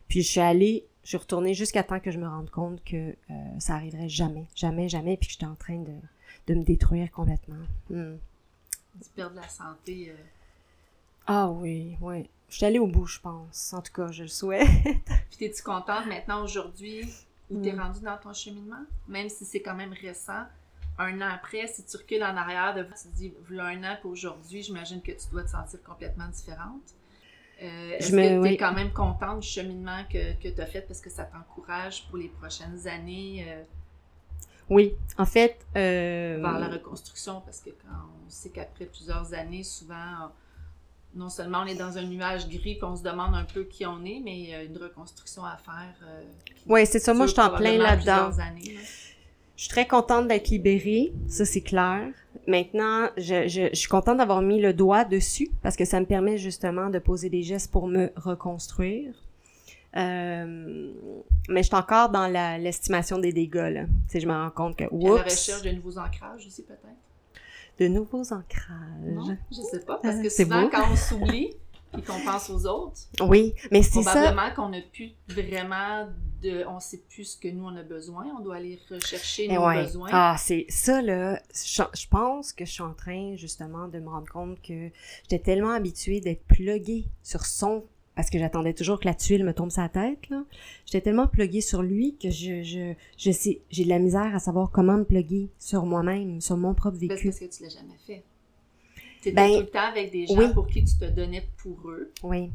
[0.09, 2.96] Puis je suis allée, je suis retournée jusqu'à temps que je me rende compte que
[3.30, 5.92] euh, ça arriverait jamais, jamais, jamais, puis que j'étais en train de,
[6.48, 7.57] de me détruire complètement.
[7.90, 8.16] Hmm.
[9.02, 10.11] Tu perds de la santé.
[10.11, 10.14] euh.
[11.26, 12.28] Ah oui, oui.
[12.49, 13.72] Je suis allée au bout, je pense.
[13.72, 14.66] En tout cas, je le souhaite.
[14.84, 17.03] Puis t'es-tu contente maintenant aujourd'hui
[17.51, 17.80] où t'es Mm.
[17.80, 18.84] rendue dans ton cheminement?
[19.09, 20.44] Même si c'est quand même récent.
[20.99, 23.97] Un an après, si tu recules en arrière, de, tu te dis, voilà un an
[24.01, 26.80] puis aujourd'hui, j'imagine que tu dois te sentir complètement différente.
[27.62, 28.57] Euh, Est-ce que oui.
[28.57, 32.16] quand même contente du cheminement que, que tu as fait parce que ça t'encourage pour
[32.18, 33.62] les prochaines années euh,
[34.70, 35.59] Oui, en fait...
[35.76, 37.40] Euh, vers la reconstruction?
[37.42, 37.94] Parce que quand
[38.26, 39.94] on sait qu'après plusieurs années, souvent,
[40.26, 40.30] on-
[41.14, 43.86] non seulement on est dans un nuage gris puis on se demande un peu qui
[43.86, 45.94] on est, mais il y a une reconstruction à faire.
[46.04, 46.22] euh,
[46.66, 47.14] Oui, c'est ça.
[47.14, 48.28] Moi, je suis en plein là-dedans.
[48.36, 48.44] là.
[49.57, 52.09] Je suis très contente d'être libérée, ça c'est clair.
[52.46, 56.04] Maintenant, je, je, je suis contente d'avoir mis le doigt dessus parce que ça me
[56.04, 59.14] permet justement de poser des gestes pour me reconstruire.
[59.96, 60.92] Euh,
[61.48, 62.26] mais je suis encore dans
[62.61, 63.72] l'estimation des dégâts.
[63.72, 63.84] Là.
[64.14, 66.82] Je me rends compte que, à la recherche de nouveaux ancrages aussi, peut-être?
[67.78, 68.76] De nouveaux ancrages.
[69.04, 69.98] Non, je sais pas.
[70.02, 70.68] Parce que Euh, c'est souvent, beau.
[70.70, 71.52] quand on s'oublie
[71.96, 74.10] et qu'on pense aux autres, Oui, mais c'est ça.
[74.12, 76.08] probablement qu'on n'a plus vraiment
[76.42, 76.64] de...
[76.68, 78.26] On sait plus ce que nous, on a besoin.
[78.38, 79.82] On doit aller rechercher Eh nos ouais.
[79.84, 80.08] besoins.
[80.12, 81.40] Ah, c'est ça là.
[81.54, 84.90] Je, je pense que je suis en train justement de me rendre compte que
[85.22, 87.84] j'étais tellement habituée d'être pluguée sur son
[88.16, 90.42] parce que j'attendais toujours que la tuile me tombe la tête là.
[90.86, 94.38] J'étais tellement pluguée sur lui que je je je sais j'ai de la misère à
[94.40, 97.28] savoir comment me pluguer sur moi-même, sur mon propre Ben, vécu.
[97.28, 98.24] parce que tu l'as jamais fait.
[99.22, 100.52] Tu étais Ben, tout le temps avec des gens oui.
[100.54, 102.10] pour qui tu te donnais pour eux.
[102.22, 102.50] Oui.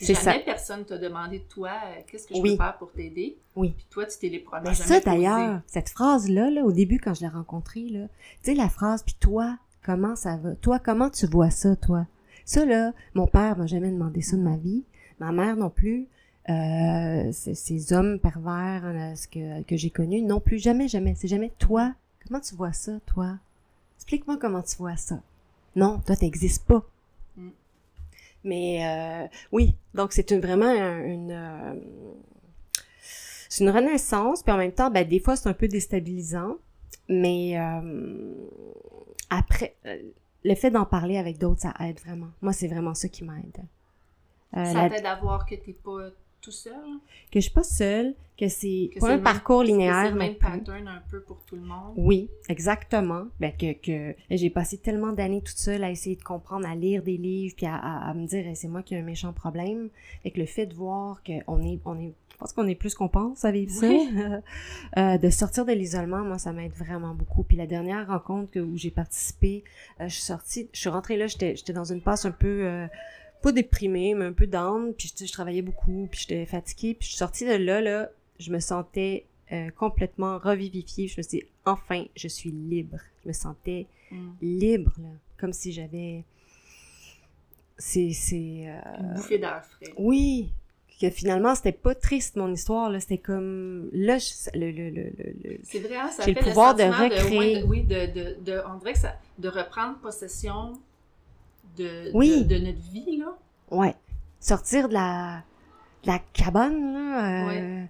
[0.00, 0.34] Jamais ça.
[0.44, 2.52] personne t'a demandé de toi euh, qu'est-ce que je Oui.
[2.52, 3.36] peux faire pour t'aider?
[3.54, 3.72] Oui.
[3.76, 6.98] Puis toi, tu t'es les premiers Mais ça d'ailleurs, cette phrase là là au début
[6.98, 8.06] quand je l'ai rencontré là,
[8.42, 12.06] tu sais la phrase puis toi comment ça va Toi comment tu vois ça toi?
[12.44, 14.82] Ça là, mon père m'a jamais demandé ça de ma vie,
[15.22, 16.06] ma mère non plus.
[16.48, 21.28] Euh, ces hommes pervers euh, ce que, que j'ai connus non plus jamais jamais c'est
[21.28, 21.94] jamais toi
[22.26, 23.38] comment tu vois ça toi?
[23.96, 25.20] Explique-moi comment tu vois ça
[25.76, 26.84] non toi t'existes pas
[27.36, 27.48] Mm.
[28.42, 31.80] mais euh, oui donc c'est vraiment un- une
[33.48, 36.56] c'est une renaissance, puis en même temps, ben, des fois, c'est un peu déstabilisant.
[37.08, 38.34] Mais euh,
[39.28, 39.74] après,
[40.44, 42.28] le fait d'en parler avec d'autres, ça aide vraiment.
[42.40, 43.58] Moi, c'est vraiment ça qui m'aide.
[44.56, 46.74] Euh, Ça la- t'aide à voir que t'es pas tout seul?
[47.30, 50.18] que je suis pas seule, que c'est pas un même- parcours que C'est linéaire le
[50.18, 51.94] même pattern un peu pour tout le monde?
[51.96, 53.24] Oui, exactement.
[53.40, 57.02] Ben que, que j'ai passé tellement d'années toute seule à essayer de comprendre, à lire
[57.02, 59.88] des livres, puis à, à- à me dire c'est moi qui ai un méchant problème.
[60.24, 62.94] Et que le fait de voir qu'on est, on est, je pense qu'on est plus
[62.96, 64.08] qu'on pense à vivre Oui.
[64.12, 64.40] ça,
[65.14, 67.44] euh, de sortir de l'isolement, moi ça m'aide vraiment beaucoup.
[67.44, 69.62] Puis la dernière rencontre que, où j'ai participé,
[70.00, 72.66] euh, je suis sortie, je suis rentrée là, j'étais, j'étais dans une passe un peu
[72.66, 72.86] euh,
[73.42, 74.94] pas déprimée, mais un peu down.
[74.94, 76.94] Puis sais, je travaillais beaucoup, puis j'étais fatiguée.
[76.94, 81.08] Puis je suis sortie de là, là, je me sentais euh, complètement revivifiée.
[81.08, 82.98] Je me suis dit, enfin, je suis libre.
[83.22, 84.30] Je me sentais Mm.
[84.42, 86.24] libre, là, comme si j'avais...
[87.78, 88.12] C'est...
[88.12, 89.92] c'est euh, Une bouffée d'air frais.
[89.96, 90.50] Oui,
[91.00, 93.00] que finalement, c'était pas triste, mon histoire, là.
[93.00, 93.88] C'était comme...
[93.92, 95.02] Là, je- le, le, le,
[95.44, 97.60] le, C'est vrai, hein, ça J'ai fait le pouvoir de recréer.
[97.62, 100.74] de- oui, de, de, de- on dirait que ça, de reprendre possession
[101.76, 102.44] de, Oui.
[102.44, 103.36] de, de notre vie, là.
[103.70, 103.94] Ouais.
[104.40, 105.42] Sortir de la,
[106.02, 107.50] de la cabane, là.
[107.50, 107.84] euh,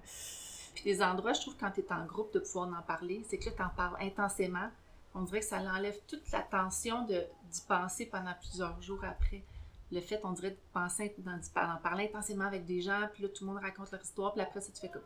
[0.75, 3.37] Puis des endroits, je trouve, quand tu es en groupe, de pouvoir en parler, c'est
[3.37, 4.69] que là, tu en parles intensément.
[5.15, 9.43] On dirait que ça enlève toute la tension de- d'y penser pendant plusieurs jours après.
[9.91, 13.45] Le fait, on dirait, de penser, d'en parler intensément avec des gens, puis là, tout
[13.45, 15.03] le monde raconte leur histoire, puis après, ça, tu fais comme,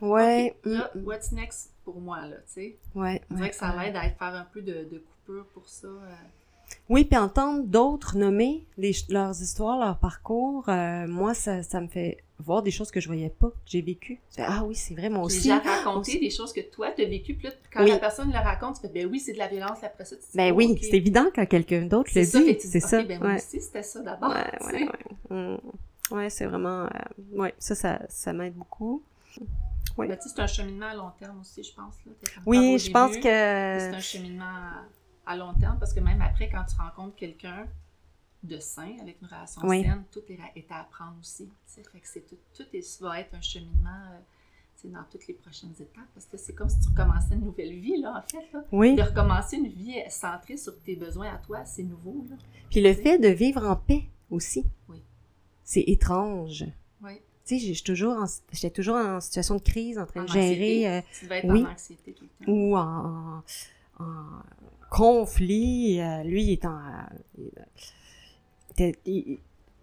[0.00, 0.54] Ouais.
[0.64, 2.76] Là, mm, mm, what's next pour moi, là, tu sais?
[2.94, 3.22] ouais.
[3.30, 3.86] On dirait ouais, que ça ouais.
[3.86, 5.86] l'aide à faire un peu de, de coupure pour ça.
[5.86, 6.14] euh.
[6.88, 11.88] Oui, puis entendre d'autres nommer les, leurs histoires, leur parcours, euh, moi, ça, ça me
[11.88, 14.20] fait voir des choses que je voyais pas, que j'ai vécues.
[14.38, 15.38] Ah oui, c'est vrai, moi aussi.
[15.38, 16.20] déjà raconter aussi.
[16.20, 17.90] des choses que toi, tu as vécues, puis là, quand Oui.
[17.90, 20.22] la personne le raconte, tu fais, ben oui, c'est de la violence, après ça, tu
[20.22, 20.78] dis, Ben oh, oui, ok.
[20.82, 22.58] c'est évident quand quelqu'un d'autre le dit.
[22.60, 23.02] C'est ça.
[23.02, 23.36] ben moi ouais.
[23.36, 24.30] aussi, c'était ça d'abord.
[24.30, 24.88] Ouais, ouais,
[25.30, 25.54] ouais.
[25.54, 25.58] Mm.
[26.14, 26.84] Ouais, c'est vraiment.
[26.84, 26.88] euh,
[27.32, 29.02] ouais, ça, ça, ça m'aide beaucoup.
[29.98, 30.08] Oui.
[30.08, 31.94] Ben, c'est un cheminement à long terme aussi, je pense.
[32.06, 32.12] Là.
[32.44, 33.22] Oui, je pense que.
[33.22, 34.84] C'est un cheminement à,
[35.26, 37.66] à long terme parce que même après, quand tu rencontres quelqu'un
[38.42, 39.82] de sain, avec une relation Oui.
[39.82, 41.48] saine, tout est, à- est à apprendre aussi.
[41.66, 44.18] Fait que c'est tout, tout est- va être un cheminement euh,
[44.84, 47.96] dans toutes les prochaines étapes parce que c'est comme si tu recommençais une nouvelle vie,
[48.00, 48.46] là, en fait.
[48.52, 48.62] Là.
[48.70, 48.94] Oui.
[48.94, 52.24] De recommencer une vie centrée sur tes besoins à toi, c'est nouveau.
[52.30, 52.36] Là.
[52.70, 54.64] Puis le fait de vivre en paix aussi.
[54.88, 55.02] Oui.
[55.64, 56.64] C'est étrange.
[57.02, 57.20] Oui.
[57.44, 60.88] Tu sais, toujours en- j'étais toujours en situation de crise, en train En de gérer.
[60.88, 61.64] euh, Tu devais être oui.
[61.64, 62.52] en anxiété tout le temps.
[62.52, 63.42] ou en
[64.90, 66.00] conflit.
[66.00, 66.76] euh, lui, il est en.
[66.78, 67.50] euh, il
[68.72, 69.38] était- il-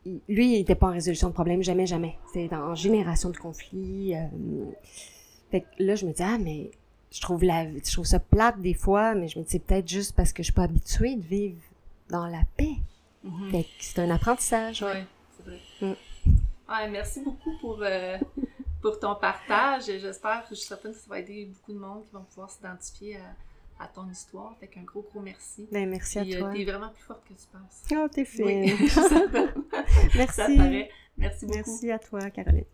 [0.06, 2.18] il- lui, il n'était pas en résolution de problème, jamais, jamais.
[2.34, 4.16] C'était en génération de conflits.
[4.16, 4.66] euh,
[5.51, 6.72] fait que là, je me dis, ah, mais
[7.12, 9.88] je trouve, la, je trouve ça plate des fois, mais je me dis, c'est peut-être
[9.88, 11.62] juste parce que je suis pas habituée de vivre
[12.10, 12.76] dans la paix.
[13.24, 13.51] Mhm.
[13.51, 14.82] Fait que c'est un apprentissage.
[14.84, 15.06] ouais.
[15.45, 15.93] Oui, c'est vrai.
[15.93, 15.95] Mm.
[16.70, 18.18] Ouais, merci beaucoup pour, euh,
[18.82, 19.86] pour ton partage.
[19.86, 23.18] J'espère, je suis certaine que ça va aider beaucoup de monde qui vont pouvoir s'identifier
[23.18, 23.36] à,
[23.80, 24.55] à ton histoire.
[24.59, 25.67] Fait qu'un gros, gros merci.
[25.71, 26.51] Ben, merci à Puis, euh, toi.
[26.53, 27.84] t'es vraiment plus forte que tu penses.
[27.95, 28.88] Oh, t'es Oui, fine.
[28.89, 29.28] ça, ça
[30.15, 30.57] merci.
[30.57, 30.89] paraît.
[31.17, 31.57] Merci beaucoup.
[31.57, 32.65] Merci à toi, Caroline.